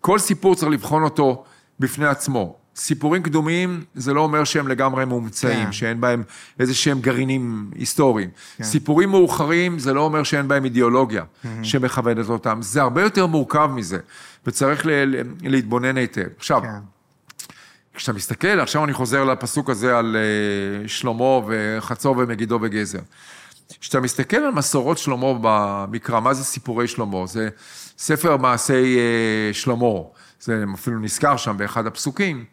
[0.00, 1.44] כל סיפור צריך לבחון אותו
[1.80, 2.65] בפני עצמו.
[2.76, 5.72] סיפורים קדומים, זה לא אומר שהם לגמרי מומצאים, כן.
[5.72, 6.22] שאין בהם
[6.60, 8.30] איזה שהם גרעינים היסטוריים.
[8.62, 11.24] סיפורים מאוחרים, זה לא אומר שאין בהם אידיאולוגיה
[11.62, 12.58] שמכוונת אותם.
[12.62, 13.98] זה הרבה יותר מורכב מזה,
[14.46, 16.26] וצריך ל- ל- להתבונן היטב.
[16.38, 16.68] עכשיו, כן.
[17.94, 22.98] כשאתה מסתכל, עכשיו אני חוזר לפסוק הזה על אה, שלמה וחצור ומגידו וגזר.
[23.80, 27.26] כשאתה מסתכל על מסורות שלמה במקרא, מה זה סיפורי שלמה?
[27.26, 27.48] זה
[27.98, 29.86] ספר מעשי אה, שלמה,
[30.46, 32.44] זה אפילו נזכר שם באחד הפסוקים.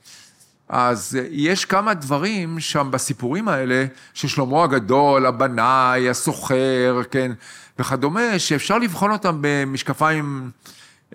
[0.70, 7.32] אז יש כמה דברים שם בסיפורים האלה, ששלמה הגדול, הבנאי, הסוחר, כן,
[7.80, 10.52] וכדומה, שאפשר לבחון אותם במשקפיים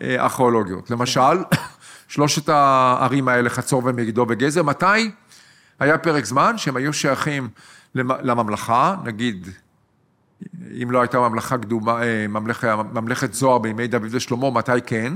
[0.03, 0.91] אה, ארכיאולוגיות.
[0.91, 1.21] למשל,
[2.09, 5.11] שלושת הערים האלה, חצור ומגידו וגזר, מתי
[5.81, 7.49] היה פרק זמן שהם היו שייכים
[7.95, 9.49] למ- לממלכה, נגיד,
[10.83, 15.13] אם לא הייתה ממלכה קדומה, אה, ממלכת, ממלכת זוהר בימי דוד ושלמה, מתי כן?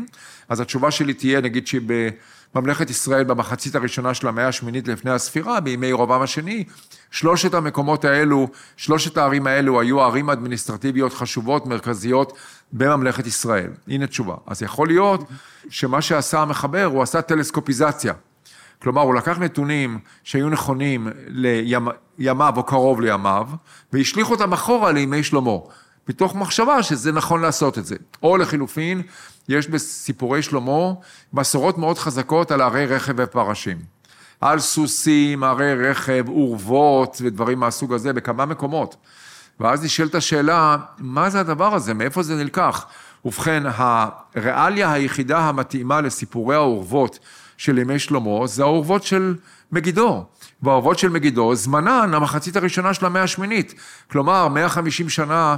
[0.48, 5.86] אז התשובה שלי תהיה, נגיד שבממלכת ישראל במחצית הראשונה של המאה השמינית לפני הספירה, בימי
[5.86, 6.64] ירובעם השני,
[7.10, 12.32] שלושת המקומות האלו, שלושת הערים האלו היו ערים אדמיניסטרטיביות חשובות, מרכזיות,
[12.72, 13.70] בממלכת ישראל.
[13.88, 14.34] הנה תשובה.
[14.46, 15.28] אז יכול להיות
[15.70, 18.12] שמה שעשה המחבר, הוא עשה טלסקופיזציה.
[18.82, 21.08] כלומר, הוא לקח נתונים שהיו נכונים
[22.18, 23.48] לימיו או קרוב לימיו,
[23.92, 25.56] והשליך אותם אחורה לימי שלמה,
[26.08, 27.96] מתוך מחשבה שזה נכון לעשות את זה.
[28.22, 29.02] או לחילופין,
[29.48, 30.92] יש בסיפורי שלמה
[31.32, 33.78] מסורות מאוד חזקות על ערי רכב ופרשים.
[34.40, 38.96] על סוסים, ערי רכב, אורוות ודברים מהסוג הזה בכמה מקומות.
[39.60, 41.94] ואז נשאלת השאלה, מה זה הדבר הזה?
[41.94, 42.86] מאיפה זה נלקח?
[43.24, 47.18] ובכן, הריאליה היחידה המתאימה לסיפורי האורוות
[47.62, 49.34] של ימי שלמה, זה האורוות של
[49.72, 50.24] מגידו.
[50.62, 53.74] והאורוות של מגידו, זמנן המחצית הראשונה של המאה השמינית.
[54.10, 55.56] כלומר, 150 שנה,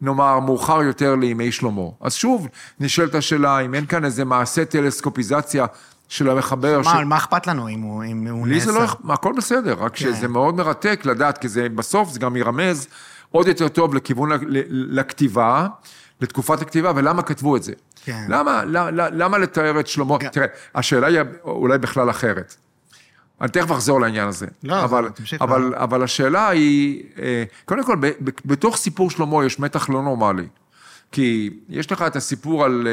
[0.00, 1.82] נאמר, מאוחר יותר לימי שלמה.
[2.00, 2.48] אז שוב,
[2.80, 5.66] נשאלת השאלה, אם אין כאן איזה מעשה טלסקופיזציה
[6.08, 6.80] של המחבר.
[6.84, 7.04] מה, ש...
[7.06, 8.66] מה אכפת לנו אם הוא, אם הוא לי נעשה?
[8.66, 10.04] זה לא, הכל בסדר, רק כן.
[10.04, 12.88] שזה מאוד מרתק לדעת, כי זה בסוף זה גם ירמז
[13.30, 14.30] עוד יותר טוב לכיוון
[14.70, 15.66] לכתיבה,
[16.20, 17.72] לתקופת הכתיבה, ולמה כתבו את זה.
[18.04, 18.24] כן.
[18.28, 22.54] למה, למה, למה לתאר את שלמה, גם- תראה, השאלה היא אולי בכלל אחרת.
[23.40, 24.46] אני תכף אחזור לעניין הזה.
[24.62, 25.42] לא, אבל, תמשיך.
[25.42, 27.96] אבל, אבל השאלה היא, אה, קודם כל,
[28.44, 30.46] בתוך סיפור שלמה יש מתח לא נורמלי.
[31.12, 32.88] כי יש לך את הסיפור על,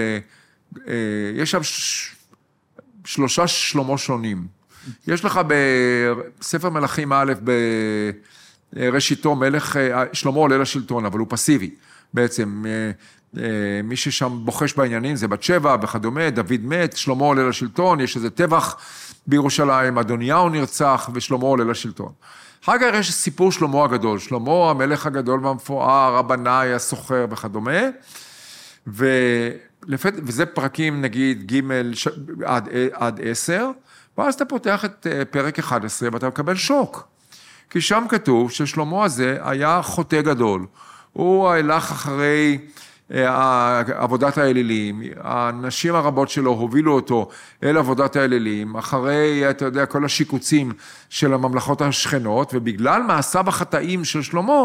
[0.88, 0.94] אה,
[1.36, 2.16] יש שם ש-
[3.06, 4.48] שלושה שלמה שונים.
[5.08, 7.34] יש לך בספר מלכים א',
[8.74, 9.80] בראשיתו, מלך,
[10.14, 11.70] שלמה עולה לשלטון, אבל הוא פסיבי
[12.16, 12.64] בעצם.
[12.66, 12.92] אה,
[13.38, 18.16] אה, מי ששם בוחש בעניינים זה בת שבע וכדומה, דוד מת, שלמה עולה לשלטון, יש
[18.16, 18.78] איזה טבח
[19.28, 22.12] בירושלים, אדוניהו נרצח ושלמה עולה לשלטון.
[22.64, 27.80] אחר כך יש סיפור שלמה הגדול, שלמה המלך הגדול והמפואר, הבנאי, הסוחר וכדומה.
[28.88, 30.14] ולפת...
[30.24, 31.62] וזה פרקים נגיד ג'.
[32.94, 33.70] עד, 10,
[34.18, 37.08] ואז אתה פותח את אה, פרק 11 ואתה מקבל שוק.
[37.70, 40.66] כי שם כתוב ששלמה הזה היה חוטא גדול.
[41.16, 42.58] הוא הלך אחרי
[43.14, 47.30] אה, עבודת האלילים, הנשים הרבות שלו הובילו אותו
[47.64, 50.72] אל עבודת האלילים, אחרי, אתה יודע, כל השיקוצים
[51.10, 54.64] של הממלכות השכנות, ובגלל מעשיו החטאים של שלמה,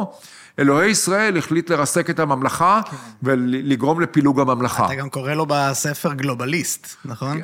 [0.61, 2.81] אלוהי ישראל החליט לרסק את הממלכה
[3.23, 4.87] ולגרום לפילוג הממלכה.
[4.87, 7.41] אתה גם קורא לו בספר גלובליסט, נכון?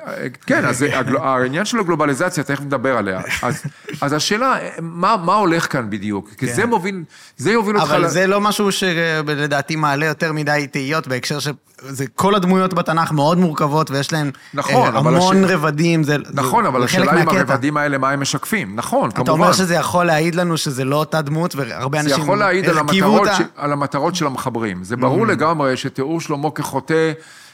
[0.47, 0.85] כן, אז
[1.23, 3.21] העניין של הגלובליזציה, תכף נדבר עליה.
[3.43, 3.63] אז,
[4.01, 6.31] אז השאלה, מה, מה הולך כאן בדיוק?
[6.39, 7.03] כי זה מוביל,
[7.37, 7.91] זה יוביל אותך...
[7.91, 11.49] אבל ל- זה לא משהו שלדעתי מעלה יותר מדי תהיות בהקשר ש...
[11.89, 16.03] זה כל הדמויות בתנ"ך מאוד מורכבות ויש להן נכון, אה, המון הש- רבדים.
[16.03, 17.29] זה, נכון, זה, אבל השאלה אם.
[17.29, 18.77] הרבדים האלה, מה הם משקפים.
[18.77, 19.31] נכון, אתה כמובן.
[19.31, 23.29] אומר שזה יכול להעיד לנו שזה לא אותה דמות, והרבה אנשים הרכיבו המטרות.
[23.39, 23.41] ש...
[23.57, 24.85] על המטרות של המחברים.
[24.85, 27.13] זה ברור לגמרי שתיאור שלמה כחוטא,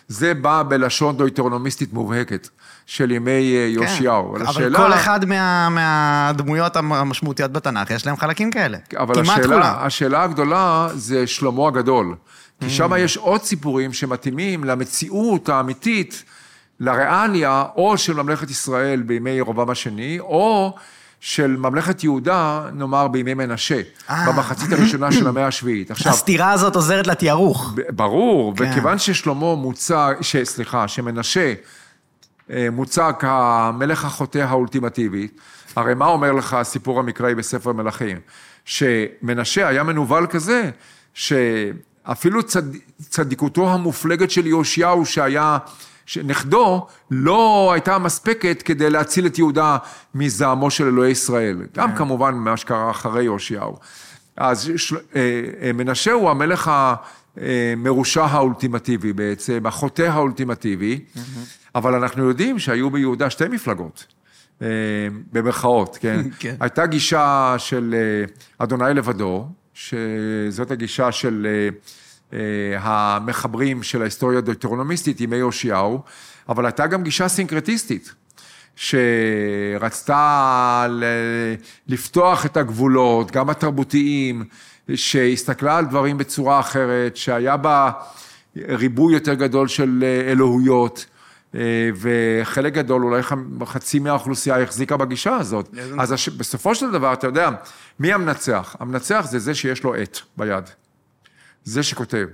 [0.09, 2.48] זה בא בלשון דויטרונומיסטית מובהקת
[2.86, 4.36] של ימי אה, כן, יאשיהו.
[4.36, 8.78] אבל השאלה- כל אחד מה, מהדמויות המשמעותיות בתנ"ך, יש להם חלקים כאלה.
[8.96, 9.74] אבל כמעט השאלה, כולם.
[9.78, 12.14] השאלה הגדולה זה שלמה הגדול.
[12.61, 12.70] כי Mm.
[12.70, 16.24] שם יש עוד סיפורים שמתאימים למציאות האמיתית,
[16.80, 20.74] לריאליה, או של ממלכת ישראל בימי ירובעם השני, או
[21.24, 24.26] של ממלכת יהודה, נאמר, בימי מנשה, אה.
[24.32, 25.90] במחצית הראשונה של המאה השביעית.
[25.90, 27.74] עכשיו, הסתירה הזאת עוזרת לתיארוך.
[27.90, 28.70] ברור, כן.
[28.70, 31.54] וכיוון ששלמה מוצג, ש- סליחה, שמנשה
[32.50, 35.28] אה, מוצג כמלך החוטא האולטימטיבי,
[35.76, 38.16] הרי מה אומר לך הסיפור המקראי בספר מלכים?
[38.64, 40.70] שמנשה היה מנוול כזה,
[41.14, 42.62] שאפילו צד,
[43.08, 45.58] צדיקותו המופלגת של יאשיהו שהיה,
[46.24, 49.76] נכדו, לא הייתה מספקת כדי להציל את יהודה
[50.14, 51.59] מזעמו של אלוהי ישראל.
[51.76, 53.76] גם כמובן מה שקרה אחרי יאשיהו.
[54.36, 55.20] אז של- אה,
[55.62, 56.70] אה, מנשה הוא המלך
[57.36, 61.00] המרושע האולטימטיבי בעצם, החוטא האולטימטיבי,
[61.74, 64.07] אבל אנחנו יודעים שהיו ביהודה שתי מפלגות,
[64.62, 64.66] אה,
[65.32, 66.20] במרכאות, כן?
[66.38, 66.55] כן.
[66.61, 68.24] הייתה גישה של אה,
[68.59, 71.68] אדוני לבדו, שזאת הגישה של אה, אה,
[72.78, 76.01] המחברים של ההיסטוריה הדויטרונומיסטית, ימי יאשיהו,
[76.49, 78.14] אבל הייתה גם גישה סינקרטיסטית.
[78.76, 81.05] שרצתה ל-
[81.89, 84.45] לפתוח את הגבולות, גם התרבותיים,
[84.95, 87.91] שהסתכלה על דברים בצורה אחרת, שהיה בה
[88.57, 91.07] ריבוי יותר גדול של אה, אלוהויות,
[91.55, 91.61] אה,
[91.97, 93.22] וחלק גדול, אולי
[93.64, 95.68] חצי מהאוכלוסייה החזיקה בגישה הזאת.
[95.99, 97.51] אז בסופו של דבר, אתה יודע,
[98.01, 98.76] מי המנצח?
[98.80, 100.64] המנצח זה זה שיש לו עט ביד.
[101.64, 102.26] זה שכותב.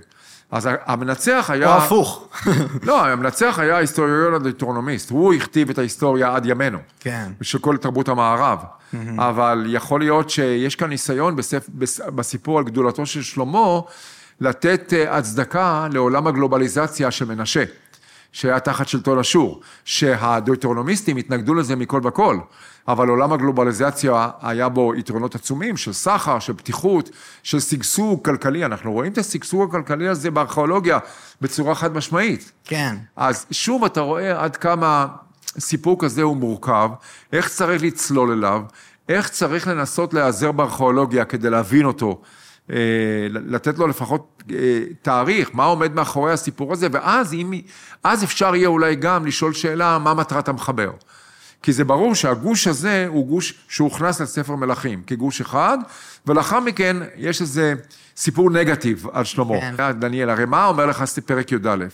[0.51, 1.75] אז המנצח היה...
[1.75, 2.27] או הפוך.
[2.87, 6.77] לא, המנצח היה ההיסטוריון הדויטרונומיסט, הוא הכתיב את ההיסטוריה עד ימינו.
[6.99, 7.31] כן.
[7.41, 8.59] של כל תרבות המערב.
[9.17, 11.69] אבל יכול להיות שיש כאן ניסיון בספ...
[11.69, 13.79] בס- בסיפור על גדולתו של שלמה,
[14.41, 17.63] לתת אה, הצדקה לעולם הגלובליזציה של מנשה,
[18.31, 22.39] שהיה תחת שלטון אשור, שהדויטרונומיסטים התנגדו לזה מכל וכל,
[22.87, 27.09] אבל עולם הגלובליזציה היה בו יתרונות עצומים של סחר, של פתיחות,
[27.43, 28.65] של שגשוג כלכלי.
[28.65, 30.99] אנחנו רואים את השגשוג הכלכלי הזה בארכיאולוגיה
[31.41, 32.51] בצורה חד משמעית.
[32.65, 32.95] כן.
[33.15, 35.07] אז שוב אתה רואה עד כמה
[35.59, 36.89] סיפור כזה הוא מורכב,
[37.33, 38.61] איך צריך לצלול אליו,
[39.09, 42.21] איך צריך לנסות להיעזר בארכיאולוגיה כדי להבין אותו,
[43.29, 47.53] לתת לו לפחות אה, תאריך, מה עומד מאחורי הסיפור הזה, ואז אם,
[48.03, 50.91] אז אפשר יהיה אולי גם לשאול שאלה, מה מטרת המחבר.
[51.63, 55.77] כי זה ברור שהגוש הזה הוא גוש שהוכנס לספר מלכים כגוש אחד,
[56.27, 57.73] ולאחר מכן יש איזה
[58.17, 59.61] סיפור נגטיב על שלמה.
[59.77, 59.91] כן.
[59.91, 61.85] דניאל, הרי מה אומר לך פרק י"א?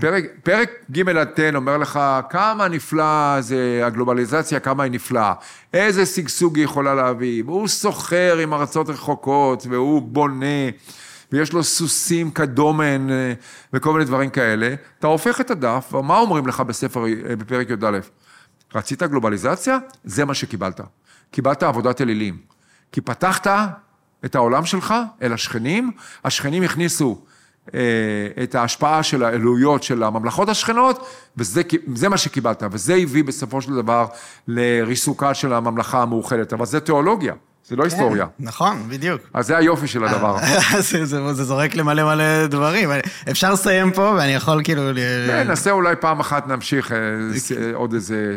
[0.00, 5.34] פרק, פרק ג' עד ט' אומר לך כמה נפלא זה הגלובליזציה, כמה היא נפלאה.
[5.72, 7.42] איזה שגשוג היא יכולה להביא.
[7.44, 10.70] והוא סוחר עם ארצות רחוקות, והוא בונה,
[11.32, 13.32] ויש לו סוסים כדומן, אה,
[13.72, 14.74] וכל מיני דברים כאלה.
[14.98, 17.98] אתה הופך את הדף, ומה אומרים לך בספר, אה, בפרק י"א?
[18.74, 19.78] רצית גלובליזציה?
[20.04, 20.80] זה מה שקיבלת.
[21.30, 22.36] קיבלת עבודת אלילים.
[22.92, 23.46] כי פתחת
[24.24, 25.90] את העולם שלך אל השכנים,
[26.24, 27.24] השכנים הכניסו
[28.42, 31.06] את ההשפעה של האלוהיות של הממלכות השכנות,
[31.36, 34.06] וזה מה שקיבלת, וזה הביא בסופו של דבר
[34.48, 37.34] לריסוקה של הממלכה המאוחדת, אבל זה תיאולוגיה.
[37.66, 38.26] זה לא היסטוריה.
[38.40, 39.22] נכון, בדיוק.
[39.34, 40.36] אז זה היופי של הדבר.
[40.90, 42.90] זה, זה, זה זורק למלא מלא דברים.
[43.30, 44.82] אפשר לסיים פה, ואני יכול כאילו...
[45.26, 46.96] כן, נעשה אולי פעם אחת, נמשיך אה,
[47.74, 48.36] עוד איזה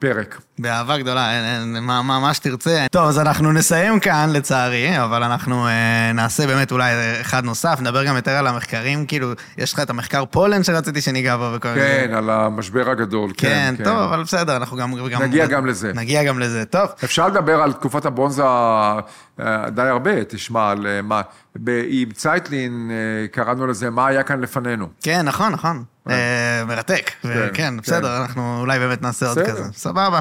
[0.00, 0.40] פרק.
[0.58, 2.86] באהבה גדולה, אין, אין, מה, מה, מה שתרצה.
[2.90, 8.04] טוב, אז אנחנו נסיים כאן, לצערי, אבל אנחנו אה, נעשה באמת אולי אחד נוסף, נדבר
[8.04, 11.80] גם יותר על המחקרים, כאילו, יש לך את המחקר פולן שרציתי שניגע בו וכל מיני...
[11.80, 13.74] כן, על המשבר הגדול, כן, כן.
[13.78, 14.94] כן, טוב, אבל בסדר, אנחנו גם...
[15.20, 15.92] נגיע גם, גם לזה.
[15.94, 16.88] נגיע גם לזה, טוב.
[17.04, 21.20] אפשר לדבר על תקופת הבונזה אה, די הרבה, תשמע, על אה, מה...
[21.88, 24.88] עם צייטלין אה, קראנו לזה, מה היה כאן לפנינו.
[25.02, 25.84] כן, נכון, נכון.
[26.66, 27.10] מרתק.
[27.22, 29.64] כן, כן, בסדר, אנחנו אולי באמת נעשה עוד כזה.
[29.74, 30.20] סבבה.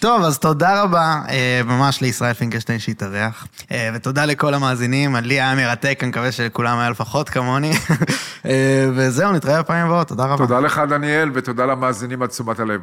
[0.00, 1.20] טוב, אז תודה רבה
[1.64, 3.46] ממש לישראל פינקלשטיין שהתארח,
[3.94, 7.72] ותודה לכל המאזינים, לי היה מרתק, אני מקווה שלכולם היה לפחות כמוני.
[8.96, 10.46] וזהו, נתראה בפעמים הבאות, תודה רבה.
[10.46, 12.80] תודה לך, דניאל, ותודה למאזינים על תשומת הלב.